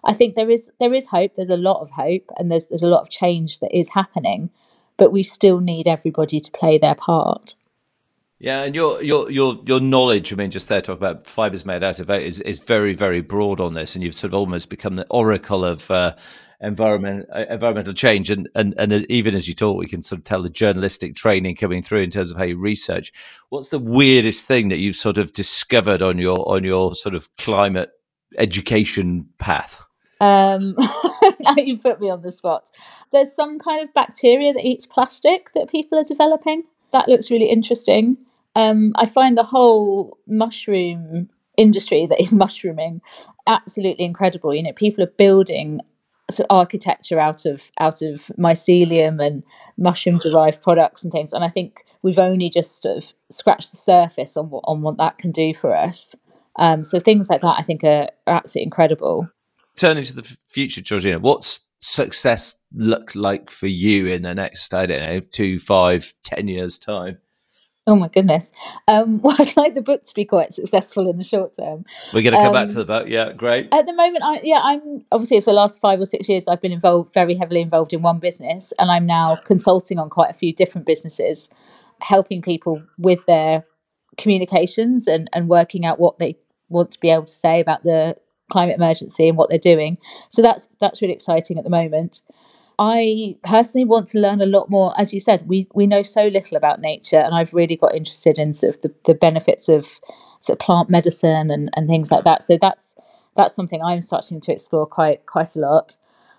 I 0.03 0.13
think 0.13 0.35
there 0.35 0.49
is 0.49 0.69
there 0.79 0.93
is 0.93 1.07
hope. 1.07 1.35
There's 1.35 1.49
a 1.49 1.57
lot 1.57 1.81
of 1.81 1.91
hope 1.91 2.29
and 2.37 2.51
there's 2.51 2.65
there's 2.65 2.83
a 2.83 2.87
lot 2.87 3.01
of 3.01 3.09
change 3.09 3.59
that 3.59 3.77
is 3.77 3.89
happening, 3.89 4.49
but 4.97 5.11
we 5.11 5.23
still 5.23 5.59
need 5.59 5.87
everybody 5.87 6.39
to 6.39 6.51
play 6.51 6.77
their 6.77 6.95
part. 6.95 7.55
Yeah, 8.39 8.63
and 8.63 8.73
your 8.73 9.03
your 9.03 9.29
your 9.29 9.59
your 9.65 9.81
knowledge, 9.81 10.31
I 10.31 10.37
mean, 10.37 10.49
just 10.49 10.69
there 10.69 10.79
talk 10.79 10.97
about 10.97 11.27
fibers 11.27 11.65
made 11.65 11.83
out 11.83 11.99
of 11.99 12.09
it 12.09 12.23
is 12.23 12.39
is 12.41 12.59
very 12.59 12.93
very 12.93 13.19
broad 13.19 13.59
on 13.59 13.73
this, 13.73 13.95
and 13.95 14.03
you've 14.03 14.15
sort 14.15 14.29
of 14.29 14.35
almost 14.35 14.69
become 14.69 14.95
the 14.95 15.05
oracle 15.09 15.65
of 15.65 15.91
uh, 15.91 16.15
environment 16.61 17.25
uh, 17.35 17.45
environmental 17.49 17.93
change 17.93 18.29
and, 18.29 18.49
and 18.55 18.73
and 18.77 18.93
even 19.09 19.33
as 19.33 19.47
you 19.47 19.53
talk 19.53 19.77
we 19.77 19.87
can 19.87 20.01
sort 20.01 20.19
of 20.19 20.25
tell 20.25 20.41
the 20.41 20.49
journalistic 20.49 21.15
training 21.15 21.55
coming 21.55 21.81
through 21.81 22.01
in 22.01 22.09
terms 22.09 22.31
of 22.31 22.37
how 22.37 22.43
you 22.43 22.57
research. 22.57 23.11
What's 23.49 23.69
the 23.69 23.79
weirdest 23.79 24.45
thing 24.45 24.69
that 24.69 24.77
you've 24.77 24.95
sort 24.95 25.17
of 25.17 25.33
discovered 25.33 26.01
on 26.01 26.17
your 26.17 26.47
on 26.49 26.63
your 26.63 26.95
sort 26.95 27.15
of 27.15 27.35
climate 27.35 27.91
education 28.37 29.27
path? 29.37 29.81
Um 30.21 30.77
you 31.57 31.77
put 31.77 31.99
me 31.99 32.09
on 32.09 32.21
the 32.21 32.31
spot. 32.31 32.69
There's 33.11 33.33
some 33.33 33.59
kind 33.59 33.81
of 33.81 33.93
bacteria 33.93 34.53
that 34.53 34.65
eats 34.65 34.85
plastic 34.85 35.51
that 35.51 35.69
people 35.69 35.97
are 35.97 36.05
developing. 36.05 36.63
That 36.91 37.09
looks 37.09 37.29
really 37.29 37.49
interesting 37.49 38.17
um, 38.55 38.91
i 38.95 39.05
find 39.05 39.37
the 39.37 39.43
whole 39.43 40.17
mushroom 40.27 41.29
industry 41.57 42.07
that 42.07 42.21
is 42.21 42.31
mushrooming 42.43 43.01
absolutely 43.49 44.05
incredible. 44.05 44.53
You 44.53 44.63
know 44.63 44.73
people 44.73 45.03
are 45.03 45.13
building 45.17 45.81
sort 46.31 46.47
of 46.49 46.55
architecture 46.55 47.19
out 47.19 47.45
of 47.45 47.71
out 47.79 48.01
of 48.01 48.27
mycelium 48.37 49.21
and 49.21 49.43
mushroom 49.77 50.19
derived 50.19 50.61
products 50.67 51.03
and 51.03 51.11
things 51.11 51.33
and 51.33 51.43
i 51.43 51.49
think 51.49 51.83
we've 52.03 52.19
only 52.19 52.51
just 52.51 52.83
sort 52.83 52.97
of 52.97 53.13
scratched 53.31 53.71
the 53.71 53.77
surface 53.77 54.37
on 54.37 54.47
what 54.51 54.63
on 54.65 54.83
what 54.83 54.97
that 54.97 55.17
can 55.17 55.31
do 55.31 55.53
for 55.53 55.75
us. 55.75 56.15
Um, 56.57 56.83
so 56.83 56.99
things 56.99 57.29
like 57.29 57.41
that 57.41 57.55
i 57.57 57.63
think 57.63 57.83
are, 57.83 58.09
are 58.27 58.35
absolutely 58.35 58.65
incredible. 58.65 59.27
Turning 59.75 60.03
to 60.03 60.15
the 60.15 60.37
future 60.47 60.81
georgina 60.81 61.19
what's 61.19 61.61
success 61.81 62.55
look 62.73 63.15
like 63.15 63.49
for 63.49 63.67
you 63.67 64.05
in 64.07 64.21
the 64.21 64.35
next 64.35 64.73
i 64.73 64.85
don't 64.85 65.03
know 65.03 65.19
two 65.21 65.57
five 65.57 66.11
ten 66.23 66.49
years 66.49 66.77
time 66.77 67.17
Oh 67.89 67.95
my 67.95 68.07
goodness. 68.07 68.51
Um, 68.87 69.19
well, 69.23 69.35
I'd 69.39 69.57
like 69.57 69.73
the 69.73 69.81
book 69.81 70.03
to 70.05 70.13
be 70.13 70.23
quite 70.23 70.53
successful 70.53 71.09
in 71.09 71.17
the 71.17 71.23
short 71.23 71.55
term. 71.55 71.85
We're 72.13 72.21
going 72.21 72.33
to 72.33 72.37
come 72.37 72.47
um, 72.47 72.53
back 72.53 72.67
to 72.67 72.75
the 72.75 72.85
book. 72.85 73.07
Yeah, 73.07 73.33
great. 73.33 73.67
At 73.71 73.87
the 73.87 73.93
moment, 73.93 74.23
I 74.23 74.39
yeah, 74.43 74.61
I'm 74.63 75.03
obviously 75.11 75.41
for 75.41 75.49
the 75.49 75.53
last 75.53 75.81
five 75.81 75.99
or 75.99 76.05
six 76.05 76.29
years, 76.29 76.47
I've 76.47 76.61
been 76.61 76.71
involved 76.71 77.13
very 77.15 77.33
heavily 77.35 77.61
involved 77.61 77.91
in 77.91 78.03
one 78.03 78.19
business, 78.19 78.73
and 78.77 78.91
I'm 78.91 79.07
now 79.07 79.37
consulting 79.37 79.97
on 79.97 80.09
quite 80.11 80.29
a 80.29 80.33
few 80.33 80.53
different 80.53 80.85
businesses, 80.85 81.49
helping 82.01 82.43
people 82.43 82.83
with 82.99 83.25
their 83.25 83.65
communications 84.19 85.07
and 85.07 85.27
and 85.33 85.47
working 85.47 85.83
out 85.83 85.99
what 85.99 86.19
they 86.19 86.37
want 86.69 86.91
to 86.91 86.99
be 86.99 87.09
able 87.09 87.25
to 87.25 87.33
say 87.33 87.59
about 87.59 87.81
the 87.81 88.15
climate 88.51 88.75
emergency 88.75 89.27
and 89.27 89.37
what 89.37 89.49
they're 89.49 89.57
doing. 89.57 89.97
So 90.29 90.43
that's 90.43 90.67
that's 90.79 91.01
really 91.01 91.15
exciting 91.15 91.57
at 91.57 91.63
the 91.63 91.71
moment. 91.71 92.21
I 92.79 93.35
personally 93.43 93.83
want 93.83 94.07
to 94.09 94.19
learn 94.19 94.39
a 94.39 94.45
lot 94.45 94.69
more. 94.69 94.93
As 94.97 95.13
you 95.13 95.19
said, 95.19 95.47
we 95.49 95.67
we 95.75 95.85
know 95.85 96.01
so 96.01 96.27
little 96.27 96.55
about 96.55 96.79
nature, 96.79 97.19
and 97.19 97.35
I've 97.35 97.53
really 97.53 97.75
got 97.75 97.93
interested 97.93 98.39
in 98.39 98.53
sort 98.53 98.75
of 98.75 98.81
the, 98.81 98.93
the 99.05 99.13
benefits 99.13 99.67
of 99.67 99.99
sort 100.39 100.55
of 100.55 100.65
plant 100.65 100.89
medicine 100.89 101.51
and, 101.51 101.69
and 101.75 101.89
things 101.89 102.09
like 102.09 102.23
that. 102.23 102.41
So 102.41 102.57
that's 102.59 102.95
that's 103.35 103.53
something 103.53 103.83
I'm 103.83 104.01
starting 104.01 104.39
to 104.39 104.53
explore 104.53 104.87
quite 104.87 105.25
quite 105.25 105.57
a 105.57 105.59
lot. 105.59 105.97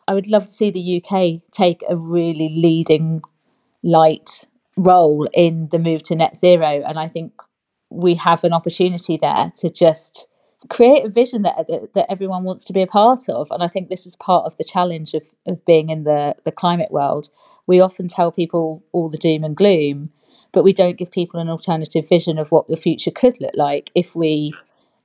I 0.09 0.15
would 0.15 0.29
love 0.29 0.47
to 0.47 0.53
see 0.53 0.71
the 0.71 1.05
UK 1.05 1.43
take 1.53 1.85
a 1.89 1.95
really 1.95 2.49
leading 2.49 3.21
light 3.83 4.47
role 4.79 5.29
in 5.35 5.69
the 5.71 5.79
move 5.79 6.03
to 6.05 6.17
net 6.17 6.39
zero, 6.39 6.83
and 6.87 6.99
I 6.99 7.07
think 7.07 7.35
we 7.91 8.15
have 8.15 8.45
an 8.45 8.55
opportunity 8.55 9.19
there 9.21 9.53
to 9.57 9.69
just 9.69 10.27
create 10.69 11.05
a 11.05 11.09
vision 11.09 11.43
that, 11.43 11.67
that, 11.69 11.95
that 11.95 12.11
everyone 12.11 12.45
wants 12.45 12.65
to 12.65 12.73
be 12.73 12.83
a 12.83 12.87
part 12.87 13.29
of. 13.29 13.51
And 13.51 13.63
I 13.63 13.69
think 13.69 13.89
this 13.89 14.07
is 14.07 14.17
part 14.17 14.45
of 14.45 14.57
the 14.57 14.65
challenge 14.65 15.15
of, 15.15 15.23
of 15.47 15.65
being 15.65 15.89
in 15.89 16.05
the, 16.05 16.37
the 16.45 16.53
climate 16.53 16.91
world. 16.91 17.31
We 17.67 17.81
often 17.81 18.09
tell 18.09 18.31
people 18.33 18.83
all 18.93 19.09
the 19.09 19.19
doom 19.19 19.45
and 19.45 19.57
gloom, 19.57 20.11
but 20.53 20.65
we 20.65 20.73
don't 20.73 20.99
give 20.99 21.11
people 21.11 21.41
an 21.41 21.49
alternative 21.49 22.09
vision 22.09 22.39
of 22.39 22.51
what 22.51 22.69
the 22.69 22.77
future 22.77 23.11
could 23.11 23.41
look 23.41 23.55
like 23.55 23.91
if 23.95 24.15
we, 24.15 24.53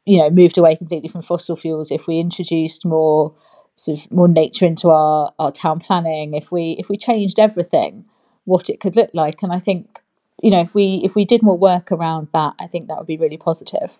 you 0.06 0.20
know, 0.20 0.30
moved 0.30 0.58
away 0.58 0.76
completely 0.76 1.08
from 1.08 1.22
fossil 1.22 1.56
fuels, 1.56 1.91
if 1.91 2.08
we 2.08 2.20
introduced 2.20 2.86
more 2.86 3.34
sort 3.76 4.06
of 4.06 4.12
more 4.12 4.28
nature 4.28 4.65
into 4.65 4.89
our, 4.89 5.34
our 5.38 5.52
town 5.52 5.80
planning, 5.80 6.34
if 6.34 6.52
we 6.52 6.76
if 6.80 6.89
we 6.89 6.98
changed 6.98 7.39
everything, 7.39 8.06
what 8.46 8.70
it 8.70 8.80
could 8.80 8.96
look 8.96 9.12
like. 9.13 9.44
And 9.44 9.52
I 9.52 9.60
think, 9.60 10.02
you 10.41 10.50
know, 10.50 10.62
if 10.62 10.74
we 10.74 11.02
if 11.04 11.15
we 11.15 11.26
did 11.26 11.44
more 11.44 11.58
work 11.58 11.91
around 11.91 12.30
that, 12.34 12.54
I 12.60 12.68
think 12.68 12.88
that 12.88 12.98
would 12.98 13.08
be 13.08 13.18
really 13.18 13.38
positive. 13.38 13.98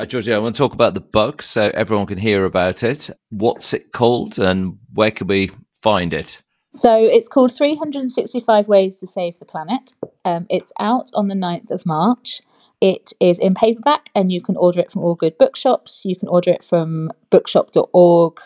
Uh, 0.00 0.06
Georgia, 0.06 0.34
I 0.34 0.38
want 0.38 0.56
to 0.56 0.58
talk 0.58 0.72
about 0.72 0.94
the 0.94 1.00
book 1.00 1.42
so 1.42 1.70
everyone 1.74 2.06
can 2.06 2.16
hear 2.16 2.46
about 2.46 2.82
it. 2.82 3.10
What's 3.28 3.74
it 3.74 3.92
called 3.92 4.38
and 4.38 4.78
where 4.94 5.10
can 5.10 5.26
we 5.26 5.50
find 5.72 6.14
it? 6.14 6.40
So 6.72 6.96
it's 6.96 7.28
called 7.28 7.54
365 7.54 8.66
Ways 8.66 8.96
to 9.00 9.06
Save 9.06 9.38
the 9.38 9.44
Planet. 9.44 9.92
Um, 10.24 10.46
it's 10.48 10.72
out 10.80 11.10
on 11.12 11.28
the 11.28 11.34
9th 11.34 11.70
of 11.70 11.84
March. 11.84 12.40
It 12.80 13.12
is 13.20 13.38
in 13.38 13.54
paperback 13.54 14.08
and 14.14 14.32
you 14.32 14.40
can 14.40 14.56
order 14.56 14.80
it 14.80 14.90
from 14.90 15.02
all 15.02 15.14
good 15.14 15.36
bookshops. 15.36 16.00
You 16.02 16.16
can 16.16 16.28
order 16.28 16.50
it 16.50 16.64
from 16.64 17.10
bookshop.org, 17.28 18.40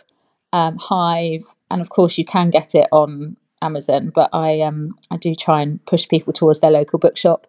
um, 0.53 0.77
Hive, 0.79 1.55
and 1.71 1.81
of 1.81 1.89
course 1.89 2.19
you 2.19 2.25
can 2.25 2.51
get 2.51 2.75
it 2.75 2.89
on 2.91 3.37
Amazon. 3.63 4.11
But 4.13 4.31
I 4.33 4.61
um 4.61 4.99
I 5.09 5.19
do 5.19 5.37
try 5.37 5.63
and 5.63 5.87
push 5.87 6.09
people 6.09 6.33
towards 6.33 6.59
their 6.59 6.73
local 6.73 6.99
bookshop, 6.99 7.47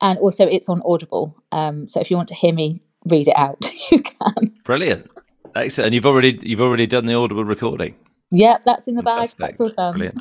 and 0.00 0.16
also 0.20 0.46
it's 0.46 0.68
on 0.68 0.80
Audible. 0.84 1.36
Um, 1.50 1.88
so 1.88 1.98
if 1.98 2.08
you 2.08 2.16
want 2.16 2.28
to 2.28 2.36
hear 2.36 2.54
me 2.54 2.82
read 3.06 3.28
it 3.28 3.36
out, 3.36 3.58
you 3.90 4.02
can. 4.02 4.52
Brilliant, 4.64 5.10
excellent. 5.54 5.86
And 5.86 5.94
you've 5.94 6.06
already 6.06 6.38
you've 6.42 6.60
already 6.60 6.86
done 6.86 7.06
the 7.06 7.14
Audible 7.14 7.44
recording. 7.44 7.94
Yeah, 8.30 8.58
that's 8.64 8.88
in 8.88 8.94
the 8.94 9.02
Fantastic. 9.02 9.38
bag. 9.38 9.50
That's 9.50 9.60
all 9.60 9.68
done. 9.68 9.92
Brilliant. 9.92 10.20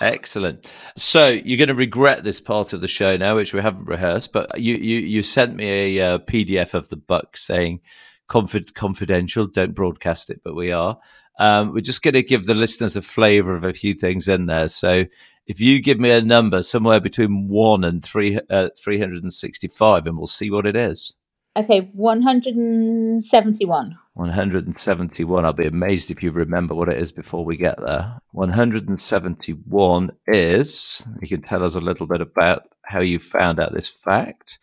Excellent. 0.00 0.66
So 0.96 1.28
you're 1.28 1.58
going 1.58 1.68
to 1.68 1.74
regret 1.74 2.24
this 2.24 2.40
part 2.40 2.72
of 2.72 2.80
the 2.80 2.88
show 2.88 3.16
now, 3.16 3.36
which 3.36 3.52
we 3.52 3.60
haven't 3.60 3.84
rehearsed. 3.84 4.32
But 4.32 4.58
you 4.58 4.74
you 4.76 5.00
you 5.00 5.22
sent 5.22 5.54
me 5.54 5.98
a 5.98 6.14
uh, 6.14 6.18
PDF 6.18 6.74
of 6.74 6.88
the 6.88 6.96
book 6.96 7.36
saying 7.36 7.80
confid- 8.28 8.74
confidential. 8.74 9.46
Don't 9.46 9.74
broadcast 9.74 10.30
it, 10.30 10.40
but 10.42 10.54
we 10.54 10.72
are. 10.72 10.98
Um, 11.38 11.74
we're 11.74 11.80
just 11.82 12.02
going 12.02 12.14
to 12.14 12.22
give 12.22 12.46
the 12.46 12.54
listeners 12.54 12.96
a 12.96 13.02
flavour 13.02 13.54
of 13.54 13.64
a 13.64 13.74
few 13.74 13.92
things 13.92 14.28
in 14.28 14.46
there. 14.46 14.68
So 14.68 15.04
if 15.46 15.60
you 15.60 15.82
give 15.82 16.00
me 16.00 16.10
a 16.10 16.22
number 16.22 16.62
somewhere 16.62 16.98
between 17.00 17.46
one 17.48 17.84
and 17.84 18.02
three, 18.02 18.40
uh, 18.48 18.70
365, 18.78 20.06
and 20.06 20.16
we'll 20.16 20.26
see 20.26 20.50
what 20.50 20.66
it 20.66 20.76
is. 20.76 21.14
Okay, 21.56 21.90
171. 21.94 23.98
171. 24.12 25.44
I'll 25.44 25.52
be 25.54 25.66
amazed 25.66 26.10
if 26.10 26.22
you 26.22 26.30
remember 26.30 26.74
what 26.74 26.90
it 26.90 26.98
is 26.98 27.12
before 27.12 27.46
we 27.46 27.56
get 27.56 27.80
there. 27.80 28.18
171 28.32 30.10
is, 30.26 31.08
you 31.22 31.28
can 31.28 31.40
tell 31.40 31.64
us 31.64 31.74
a 31.74 31.80
little 31.80 32.06
bit 32.06 32.20
about 32.20 32.64
how 32.82 33.00
you 33.00 33.18
found 33.18 33.58
out 33.58 33.72
this 33.72 33.88
fact. 33.88 34.58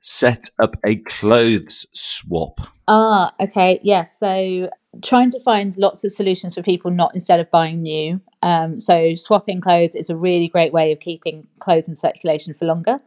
Set 0.00 0.48
up 0.58 0.74
a 0.86 0.96
clothes 0.96 1.84
swap. 1.92 2.60
Ah, 2.86 3.34
okay. 3.40 3.78
Yes. 3.82 4.16
Yeah, 4.22 4.28
so 4.28 4.70
trying 5.04 5.30
to 5.32 5.40
find 5.40 5.76
lots 5.76 6.02
of 6.02 6.12
solutions 6.12 6.54
for 6.54 6.62
people 6.62 6.90
not 6.90 7.10
instead 7.12 7.40
of 7.40 7.50
buying 7.50 7.82
new. 7.82 8.22
Um, 8.40 8.80
so 8.80 9.14
swapping 9.16 9.60
clothes 9.60 9.94
is 9.94 10.08
a 10.08 10.16
really 10.16 10.48
great 10.48 10.72
way 10.72 10.92
of 10.92 11.00
keeping 11.00 11.46
clothes 11.58 11.88
in 11.88 11.94
circulation 11.94 12.54
for 12.54 12.64
longer. 12.64 13.00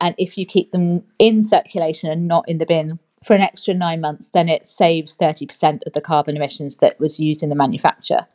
And 0.00 0.14
if 0.18 0.38
you 0.38 0.46
keep 0.46 0.72
them 0.72 1.02
in 1.18 1.42
circulation 1.42 2.10
and 2.10 2.26
not 2.26 2.48
in 2.48 2.58
the 2.58 2.66
bin 2.66 2.98
for 3.24 3.34
an 3.34 3.42
extra 3.42 3.74
nine 3.74 4.00
months, 4.00 4.28
then 4.28 4.48
it 4.48 4.66
saves 4.66 5.16
30% 5.16 5.80
of 5.86 5.92
the 5.92 6.00
carbon 6.00 6.36
emissions 6.36 6.78
that 6.78 6.98
was 6.98 7.20
used 7.20 7.42
in 7.42 7.50
the 7.50 7.54
manufacture. 7.54 8.26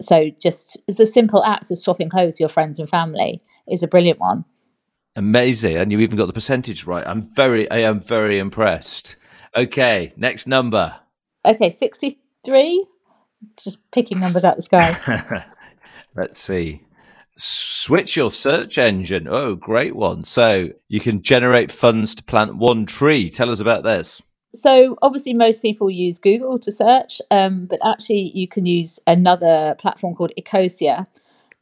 So 0.00 0.30
just 0.40 0.78
the 0.86 1.06
simple 1.06 1.44
act 1.44 1.70
of 1.70 1.78
swapping 1.78 2.08
clothes 2.08 2.34
with 2.34 2.40
your 2.40 2.48
friends 2.48 2.78
and 2.78 2.88
family 2.88 3.42
is 3.68 3.82
a 3.82 3.88
brilliant 3.88 4.18
one. 4.18 4.44
Amazing. 5.16 5.76
And 5.76 5.92
you 5.92 6.00
even 6.00 6.16
got 6.16 6.26
the 6.26 6.32
percentage 6.32 6.86
right. 6.86 7.06
I'm 7.06 7.22
very 7.22 7.70
I 7.70 7.78
am 7.78 8.00
very 8.00 8.38
impressed. 8.38 9.16
Okay, 9.56 10.12
next 10.16 10.46
number. 10.46 10.94
Okay, 11.44 11.70
63. 11.70 12.86
Just 13.56 13.78
picking 13.90 14.20
numbers 14.20 14.44
out 14.44 14.52
of 14.52 14.58
the 14.58 14.62
sky. 14.62 15.44
Let's 16.14 16.38
see. 16.38 16.82
Switch 17.42 18.16
your 18.16 18.32
search 18.32 18.76
engine. 18.76 19.26
Oh, 19.28 19.54
great 19.54 19.96
one. 19.96 20.24
So 20.24 20.68
you 20.88 21.00
can 21.00 21.22
generate 21.22 21.72
funds 21.72 22.14
to 22.16 22.22
plant 22.22 22.56
one 22.56 22.84
tree. 22.84 23.30
Tell 23.30 23.50
us 23.50 23.60
about 23.60 23.82
this. 23.82 24.20
So, 24.52 24.96
obviously, 25.00 25.32
most 25.32 25.62
people 25.62 25.90
use 25.90 26.18
Google 26.18 26.58
to 26.58 26.72
search, 26.72 27.22
um, 27.30 27.66
but 27.66 27.78
actually, 27.84 28.32
you 28.34 28.48
can 28.48 28.66
use 28.66 28.98
another 29.06 29.76
platform 29.78 30.16
called 30.16 30.32
Ecosia. 30.36 31.06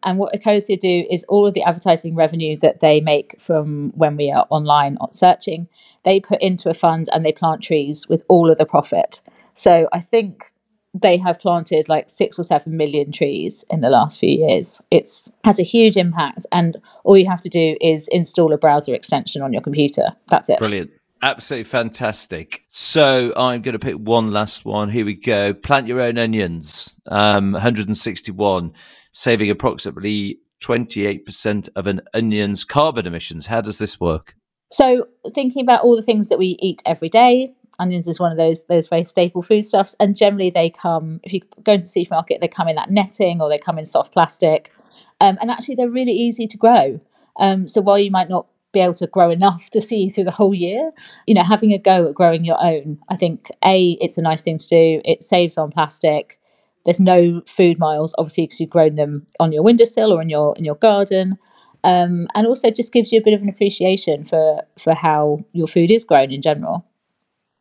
And 0.05 0.19
what 0.19 0.33
Ecosia 0.33 0.79
do 0.79 1.05
is 1.11 1.25
all 1.29 1.47
of 1.47 1.53
the 1.53 1.63
advertising 1.65 2.15
revenue 2.15 2.57
that 2.61 2.81
they 2.81 3.01
make 3.01 3.39
from 3.39 3.91
when 3.95 4.17
we 4.17 4.31
are 4.31 4.47
online 4.49 4.97
searching, 5.13 5.69
they 6.05 6.19
put 6.19 6.41
into 6.41 6.71
a 6.71 6.75
fund 6.75 7.09
and 7.13 7.27
they 7.27 7.33
plant 7.33 7.63
trees 7.63 8.09
with 8.09 8.25
all 8.29 8.51
of 8.51 8.57
the 8.57 8.65
profit. 8.65 9.21
So 9.55 9.89
I 9.93 10.01
think 10.01 10.53
they 11.01 11.17
have 11.19 11.39
planted 11.39 11.89
like 11.89 12.11
six 12.11 12.39
or 12.39 12.45
seven 12.45 12.77
million 12.77 13.13
trees 13.13 13.65
in 13.71 13.81
the 13.81 13.91
last 13.91 14.19
few 14.19 14.31
years. 14.31 14.81
It's 14.91 15.31
has 15.45 15.59
a 15.59 15.65
huge 15.65 15.97
impact, 15.97 16.47
and 16.53 16.77
all 17.05 17.17
you 17.17 17.29
have 17.29 17.41
to 17.43 17.49
do 17.49 17.77
is 17.81 18.09
install 18.09 18.53
a 18.53 18.59
browser 18.59 18.95
extension 18.95 19.43
on 19.43 19.53
your 19.53 19.63
computer. 19.63 20.17
That's 20.29 20.49
it. 20.49 20.59
Brilliant. 20.59 20.91
Absolutely 21.21 21.65
fantastic. 21.65 22.63
So 22.69 23.33
I'm 23.37 23.63
going 23.63 23.73
to 23.73 23.79
pick 23.79 23.97
one 23.97 24.31
last 24.31 24.65
one. 24.65 24.89
Here 24.89 25.05
we 25.05 25.15
go. 25.15 25.53
Plant 25.53 25.89
your 25.89 26.01
own 26.01 26.17
onions. 26.17 26.95
Um, 27.07 27.53
161, 27.53 28.73
saving 29.11 29.51
approximately 29.51 30.39
28% 30.63 31.69
of 31.75 31.87
an 31.89 32.01
onion's 32.15 32.65
carbon 32.65 33.07
emissions. 33.07 33.47
How 33.47 33.61
does 33.61 33.79
this 33.79 33.99
work? 33.99 34.35
So 34.71 35.07
thinking 35.35 35.63
about 35.63 35.83
all 35.83 35.97
the 35.97 36.03
things 36.03 36.29
that 36.29 36.39
we 36.39 36.57
eat 36.61 36.83
every 36.85 37.09
day, 37.09 37.55
onions 37.79 38.07
is 38.07 38.21
one 38.21 38.33
of 38.33 38.39
those 38.39 38.65
those 38.65 38.89
very 38.89 39.05
staple 39.05 39.43
foodstuffs, 39.43 39.97
and 40.01 40.17
generally 40.17 40.51
they 40.51 40.71
come 40.71 41.21
if 41.23 41.33
you 41.33 41.41
go 41.63 41.73
into 41.73 41.85
the 41.85 41.91
supermarket, 41.91 42.41
they 42.41 42.49
come 42.49 42.69
in 42.69 42.77
that 42.77 42.91
netting 42.91 43.41
or 43.41 43.49
they 43.49 43.59
come 43.59 43.79
in 43.79 43.85
soft 43.85 44.13
plastic, 44.13 44.73
um, 45.21 45.39
and 45.41 45.51
actually 45.51 45.75
they're 45.75 45.91
really 45.91 46.13
easy 46.13 46.47
to 46.47 46.57
grow. 46.57 47.01
Um, 47.39 47.69
so 47.69 47.81
while 47.81 47.99
you 47.99 48.11
might 48.11 48.29
not 48.29 48.47
be 48.73 48.81
able 48.81 48.95
to 48.95 49.07
grow 49.07 49.31
enough 49.31 49.71
to 49.71 49.81
see 49.81 50.05
you 50.05 50.11
through 50.11 50.25
the 50.25 50.31
whole 50.31 50.55
year, 50.55 50.91
you 51.27 51.35
know, 51.35 51.43
having 51.43 51.73
a 51.73 51.79
go 51.79 52.07
at 52.07 52.15
growing 52.15 52.45
your 52.45 52.63
own, 52.63 52.99
I 53.09 53.17
think 53.17 53.49
a 53.65 53.97
it's 54.01 54.19
a 54.19 54.23
nice 54.23 54.43
thing 54.43 54.59
to 54.59 54.69
do. 54.69 55.01
It 55.05 55.23
saves 55.23 55.57
on 55.57 55.71
plastic. 55.71 56.39
There's 56.85 57.01
no 57.01 57.43
food 57.47 57.79
miles, 57.79 58.15
obviously, 58.19 58.45
because 58.45 58.61
you've 58.61 58.71
grown 58.71 58.95
them 58.95 59.27
on 59.41 59.53
your 59.53 59.63
windowsill 59.63 60.13
or 60.13 60.23
in 60.23 60.29
your 60.29 60.57
in 60.57 60.65
your 60.65 60.77
garden. 60.77 61.39
Um, 61.85 62.27
and 62.35 62.47
also 62.47 62.71
just 62.71 62.93
gives 62.93 63.13
you 63.13 63.21
a 63.21 63.23
bit 63.23 63.35
of 63.35 63.43
an 63.43 63.49
appreciation 63.49 64.25
for 64.25 64.63
for 64.79 64.95
how 64.95 65.45
your 65.53 65.69
food 65.69 65.91
is 65.91 66.05
grown 66.05 66.33
in 66.33 66.43
general. 66.43 66.85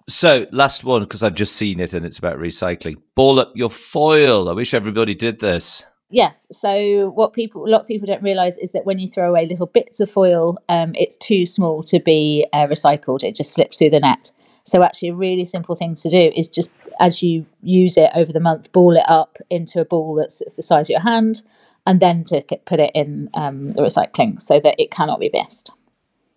So, 0.10 0.48
last 0.52 0.86
one 0.86 1.04
because 1.04 1.22
I've 1.22 1.36
just 1.36 1.56
seen 1.56 1.80
it 1.82 1.94
and 1.94 2.06
it's 2.06 2.18
about 2.18 2.38
recycling. 2.38 2.96
Ball 3.16 3.40
up 3.40 3.52
your 3.56 3.70
foil. 3.70 4.50
I 4.50 4.54
wish 4.54 4.74
everybody 4.74 5.14
did 5.14 5.40
this. 5.40 5.86
Yes. 6.10 6.48
So, 6.50 7.10
what 7.10 7.34
people 7.34 7.66
a 7.66 7.70
lot 7.70 7.82
of 7.82 7.88
people 7.88 8.08
don't 8.08 8.24
realize 8.24 8.58
is 8.58 8.72
that 8.72 8.86
when 8.86 9.00
you 9.00 9.08
throw 9.08 9.30
away 9.30 9.46
little 9.46 9.66
bits 9.66 10.00
of 10.00 10.10
foil, 10.10 10.58
um, 10.70 10.96
it's 10.96 11.18
too 11.18 11.46
small 11.46 11.84
to 11.84 12.00
be 12.00 12.48
uh, 12.54 12.68
recycled. 12.68 13.24
It 13.24 13.36
just 13.36 13.52
slips 13.52 13.80
through 13.80 13.90
the 13.90 14.00
net. 14.00 14.32
So, 14.64 14.82
actually, 14.82 15.10
a 15.10 15.16
really 15.16 15.44
simple 15.44 15.76
thing 15.76 15.96
to 15.96 16.10
do 16.10 16.32
is 16.36 16.48
just 16.48 16.70
as 17.02 17.22
you 17.22 17.46
use 17.62 17.98
it 17.98 18.10
over 18.16 18.32
the 18.32 18.40
month, 18.40 18.72
ball 18.72 18.96
it 18.96 19.04
up 19.10 19.38
into 19.50 19.82
a 19.82 19.86
ball 19.86 20.16
that's 20.16 20.42
the 20.56 20.64
size 20.64 20.86
of 20.86 20.90
your 20.90 21.02
hand, 21.02 21.44
and 21.86 22.00
then 22.00 22.24
to 22.26 22.42
put 22.66 22.80
it 22.80 22.92
in 22.96 23.30
um, 23.34 23.70
the 23.70 23.82
recycling 23.82 24.42
so 24.42 24.62
that 24.62 24.76
it 24.80 24.90
cannot 24.90 25.20
be 25.20 25.30
missed. 25.34 25.72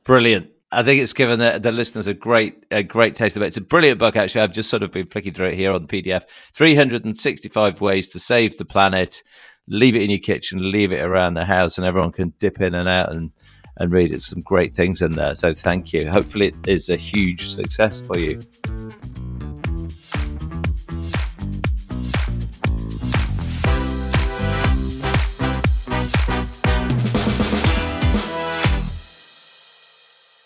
Brilliant. 0.03 0.51
I 0.73 0.85
think 0.85 1.03
it's 1.03 1.13
given 1.13 1.41
the, 1.41 1.59
the, 1.61 1.73
listeners 1.73 2.07
a 2.07 2.15
great 2.15 2.65
a 2.71 2.83
great 2.83 3.17
taste 3.17 3.37
of 3.37 3.43
it. 3.43 3.47
It's 3.47 3.57
a 3.57 3.63
brilliant 3.63 3.99
book, 3.99 4.17
actually. 4.17 4.43
I've 4.43 4.53
just 4.53 4.71
sort 4.71 4.85
of 4.85 4.93
been 4.93 5.07
flicking 5.07 5.33
through 5.33 5.49
it 5.49 5.57
here 5.57 5.73
on 5.73 5.87
the 5.87 5.89
PDF. 5.89 6.25
365 6.55 7.81
ways 7.81 8.09
to 8.11 8.21
save 8.21 8.57
the 8.57 8.65
planet. 8.65 9.23
Leave 9.67 9.97
it 9.97 10.03
in 10.03 10.11
your 10.11 10.21
kitchen, 10.21 10.71
leave 10.71 10.93
it 10.93 11.01
around 11.01 11.35
the 11.35 11.45
house, 11.45 11.77
and 11.77 11.87
everyone 11.87 12.13
can 12.13 12.33
dip 12.39 12.61
in 12.61 12.75
and 12.75 12.89
out 12.89 13.13
and, 13.13 13.31
and 13.77 13.93
read 13.93 14.13
it. 14.13 14.21
Some 14.21 14.41
great 14.43 14.75
things 14.75 15.03
in 15.03 15.13
there. 15.13 15.35
So 15.35 15.55
thank 15.55 15.93
you. 15.93 16.09
Hopefully, 16.11 16.49
it 16.49 16.69
is 16.69 16.89
a 16.89 16.97
huge 16.97 17.49
success 17.49 18.01
for 18.01 18.19
you. 18.19 18.41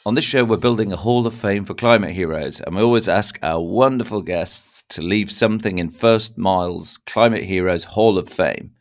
On 0.07 0.15
this 0.15 0.25
show, 0.25 0.45
we're 0.45 0.59
building 0.59 0.93
a 0.93 0.99
Hall 0.99 1.27
of 1.27 1.33
Fame 1.33 1.65
for 1.65 1.73
climate 1.73 2.11
heroes, 2.11 2.61
and 2.61 2.77
we 2.77 2.83
always 2.83 3.09
ask 3.09 3.39
our 3.43 3.63
wonderful 3.63 4.21
guests 4.21 4.83
to 4.91 5.01
leave 5.01 5.31
something 5.31 5.79
in 5.79 5.89
First 5.89 6.37
Mile's 6.37 6.99
Climate 7.07 7.45
Heroes 7.45 7.85
Hall 7.85 8.19
of 8.19 8.29
Fame. 8.29 8.73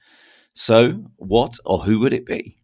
So, 0.54 1.06
what 1.16 1.54
or 1.64 1.80
who 1.80 2.00
would 2.00 2.12
it 2.12 2.26
be? 2.26 2.58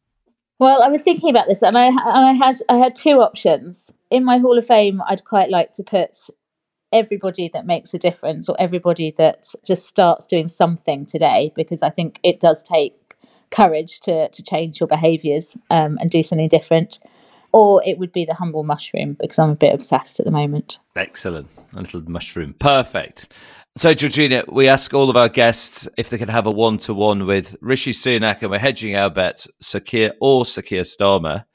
Well, 0.59 0.83
I 0.83 0.89
was 0.89 1.01
thinking 1.01 1.29
about 1.29 1.47
this, 1.47 1.61
and 1.61 1.77
I, 1.77 1.85
and 1.85 1.97
I 2.01 2.33
had 2.33 2.57
I 2.67 2.75
had 2.75 2.95
two 2.95 3.21
options 3.21 3.93
in 4.11 4.25
my 4.25 4.39
Hall 4.39 4.57
of 4.57 4.67
Fame. 4.67 5.01
I'd 5.07 5.23
quite 5.23 5.49
like 5.49 5.71
to 5.75 5.83
put 5.83 6.17
everybody 6.91 7.49
that 7.53 7.65
makes 7.65 7.93
a 7.93 7.97
difference 7.97 8.49
or 8.49 8.57
everybody 8.59 9.13
that 9.17 9.53
just 9.65 9.85
starts 9.85 10.27
doing 10.27 10.49
something 10.49 11.05
today 11.05 11.53
because 11.55 11.81
I 11.81 11.91
think 11.91 12.19
it 12.23 12.41
does 12.41 12.61
take 12.61 13.15
courage 13.51 14.01
to 14.01 14.27
to 14.27 14.43
change 14.43 14.81
your 14.81 14.87
behaviors 14.87 15.57
um, 15.69 15.97
and 16.01 16.09
do 16.11 16.21
something 16.21 16.49
different 16.49 16.99
or 17.51 17.81
it 17.85 17.97
would 17.97 18.11
be 18.11 18.25
the 18.25 18.33
humble 18.33 18.63
mushroom 18.63 19.17
because 19.19 19.39
I'm 19.39 19.51
a 19.51 19.55
bit 19.55 19.73
obsessed 19.73 20.19
at 20.19 20.25
the 20.25 20.31
moment. 20.31 20.79
Excellent. 20.95 21.47
A 21.73 21.81
little 21.81 22.01
mushroom. 22.09 22.55
Perfect. 22.59 23.27
So, 23.77 23.93
Georgina, 23.93 24.43
we 24.49 24.67
ask 24.67 24.93
all 24.93 25.09
of 25.09 25.15
our 25.15 25.29
guests 25.29 25.87
if 25.97 26.09
they 26.09 26.17
can 26.17 26.29
have 26.29 26.47
a 26.47 26.51
one 26.51 26.79
to 26.79 26.93
one 26.93 27.25
with 27.25 27.55
Rishi 27.61 27.91
Sunak, 27.91 28.41
and 28.41 28.51
we're 28.51 28.59
hedging 28.59 28.95
our 28.95 29.09
bet, 29.09 29.45
Sir 29.59 29.79
Keir 29.79 30.13
or 30.19 30.45
Sir 30.45 30.61
Keir 30.61 30.81
Starmer. 30.81 31.45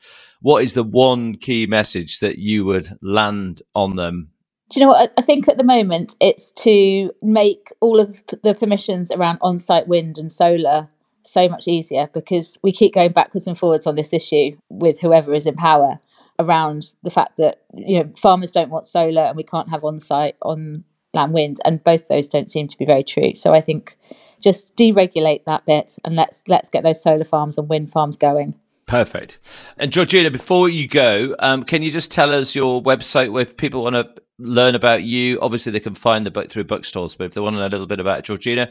What 0.41 0.63
is 0.63 0.75
the 0.75 0.85
one 0.85 1.37
key 1.37 1.67
message 1.67 2.21
that 2.21 2.39
you 2.39 2.65
would 2.65 2.89
land 3.03 3.63
on 3.75 3.97
them? 3.97 4.31
Do 4.71 4.81
you 4.81 4.87
know 4.87 4.93
what? 4.93 5.13
I 5.19 5.23
think 5.23 5.49
at 5.49 5.59
the 5.59 5.65
moment 5.65 6.15
it's 6.21 6.51
to 6.53 7.13
make 7.23 7.73
all 7.81 8.01
of 8.01 8.23
the 8.43 8.55
permissions 8.55 9.11
around 9.11 9.39
on 9.43 9.59
site 9.59 9.87
wind 9.87 10.17
and 10.17 10.33
solar 10.33 10.89
so 11.27 11.49
much 11.49 11.67
easier 11.67 12.09
because 12.13 12.59
we 12.63 12.73
keep 12.73 12.95
going 12.95 13.13
backwards 13.13 13.47
and 13.47 13.59
forwards 13.59 13.87
on 13.87 13.97
this 13.97 14.13
issue 14.13 14.57
with 14.69 15.01
whoever 15.01 15.35
is 15.35 15.47
in 15.47 15.55
power 15.55 15.99
around 16.39 16.95
the 17.03 17.11
fact 17.11 17.37
that 17.37 17.63
you 17.73 17.99
know 17.99 18.11
farmers 18.17 18.51
don't 18.51 18.71
want 18.71 18.87
solar 18.87 19.23
and 19.23 19.37
we 19.37 19.43
can't 19.43 19.71
have 19.71 19.85
on 19.85 19.99
site 19.99 20.37
on 20.43 20.85
land 21.13 21.33
wind 21.33 21.59
and 21.65 21.83
both 21.85 22.09
those 22.09 22.29
don't 22.29 22.51
seem 22.51 22.67
to 22.69 22.79
be 22.79 22.85
very 22.85 23.05
true. 23.05 23.35
So 23.35 23.55
i 23.55 23.61
think 23.61 23.97
just 24.41 24.77
deregulate 24.77 25.45
that 25.45 25.65
bit 25.65 25.97
and 26.05 26.17
let's 26.17 26.43
let's 26.49 26.69
get 26.69 26.83
those 26.83 27.03
solar 27.03 27.25
farms 27.25 27.57
and 27.57 27.69
wind 27.69 27.91
farms 27.91 28.17
going. 28.17 28.55
Perfect. 28.87 29.39
And 29.79 29.93
georgina 29.93 30.31
before 30.31 30.69
you 30.69 30.89
go 30.89 31.35
um, 31.39 31.63
can 31.63 31.83
you 31.83 31.91
just 31.91 32.11
tell 32.11 32.35
us 32.35 32.55
your 32.55 32.83
website 32.83 33.33
where 33.33 33.43
if 33.43 33.57
people 33.57 33.83
want 33.83 33.95
to 33.95 34.11
learn 34.39 34.75
about 34.75 35.05
you? 35.05 35.39
Obviously 35.41 35.71
they 35.71 35.81
can 35.81 35.95
find 35.95 36.27
the 36.27 36.31
book 36.31 36.51
through 36.51 36.65
bookstores 36.65 37.15
but 37.15 37.25
if 37.25 37.33
they 37.33 37.41
want 37.41 37.55
to 37.55 37.61
know 37.61 37.67
a 37.67 37.69
little 37.69 37.87
bit 37.87 38.01
about 38.01 38.25
georgina 38.25 38.71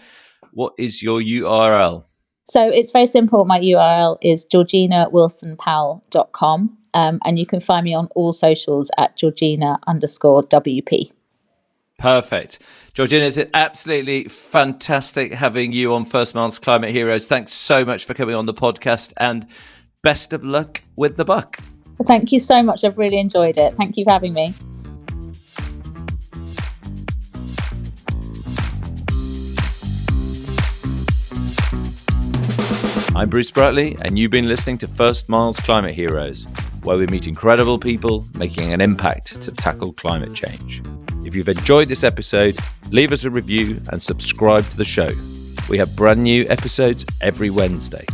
what 0.51 0.73
is 0.77 1.01
your 1.01 1.21
url 1.21 2.03
so 2.45 2.69
it's 2.69 2.91
very 2.91 3.05
simple. 3.05 3.45
My 3.45 3.59
URL 3.59 4.17
is 4.21 4.45
georginawilsonpowell.com. 4.45 6.77
Um, 6.95 7.19
and 7.25 7.39
you 7.39 7.47
can 7.47 7.59
find 7.59 7.83
me 7.83 7.95
on 7.95 8.07
all 8.13 8.33
socials 8.33 8.91
at 8.97 9.17
Georgina 9.17 9.79
underscore 9.87 10.43
WP. 10.43 11.11
Perfect. 11.97 12.59
Georgina, 12.93 13.25
it's 13.25 13.39
absolutely 13.53 14.25
fantastic 14.25 15.33
having 15.33 15.71
you 15.71 15.93
on 15.93 16.05
First 16.05 16.35
Miles 16.35 16.59
Climate 16.59 16.91
Heroes. 16.91 17.27
Thanks 17.27 17.53
so 17.53 17.85
much 17.85 18.05
for 18.05 18.13
coming 18.13 18.35
on 18.35 18.45
the 18.45 18.53
podcast 18.53 19.13
and 19.17 19.47
best 20.01 20.33
of 20.33 20.43
luck 20.43 20.83
with 20.95 21.15
the 21.15 21.25
buck. 21.25 21.57
Thank 22.05 22.31
you 22.31 22.39
so 22.39 22.61
much. 22.61 22.83
I've 22.83 22.97
really 22.97 23.19
enjoyed 23.19 23.57
it. 23.57 23.75
Thank 23.75 23.97
you 23.97 24.03
for 24.03 24.11
having 24.11 24.33
me. 24.33 24.53
I'm 33.15 33.29
Bruce 33.29 33.51
Bratley, 33.51 33.95
and 34.01 34.17
you've 34.17 34.31
been 34.31 34.47
listening 34.47 34.79
to 34.79 34.87
First 34.87 35.29
Miles 35.29 35.59
Climate 35.59 35.93
Heroes, 35.93 36.47
where 36.81 36.97
we 36.97 37.05
meet 37.05 37.27
incredible 37.27 37.77
people 37.77 38.25
making 38.39 38.73
an 38.73 38.81
impact 38.81 39.39
to 39.39 39.51
tackle 39.51 39.93
climate 39.93 40.33
change. 40.33 40.81
If 41.23 41.35
you've 41.35 41.47
enjoyed 41.47 41.89
this 41.89 42.03
episode, 42.03 42.57
leave 42.89 43.13
us 43.13 43.23
a 43.23 43.29
review 43.29 43.79
and 43.91 44.01
subscribe 44.01 44.65
to 44.65 44.77
the 44.77 44.83
show. 44.83 45.11
We 45.69 45.77
have 45.77 45.95
brand 45.95 46.23
new 46.23 46.47
episodes 46.49 47.05
every 47.21 47.51
Wednesday. 47.51 48.05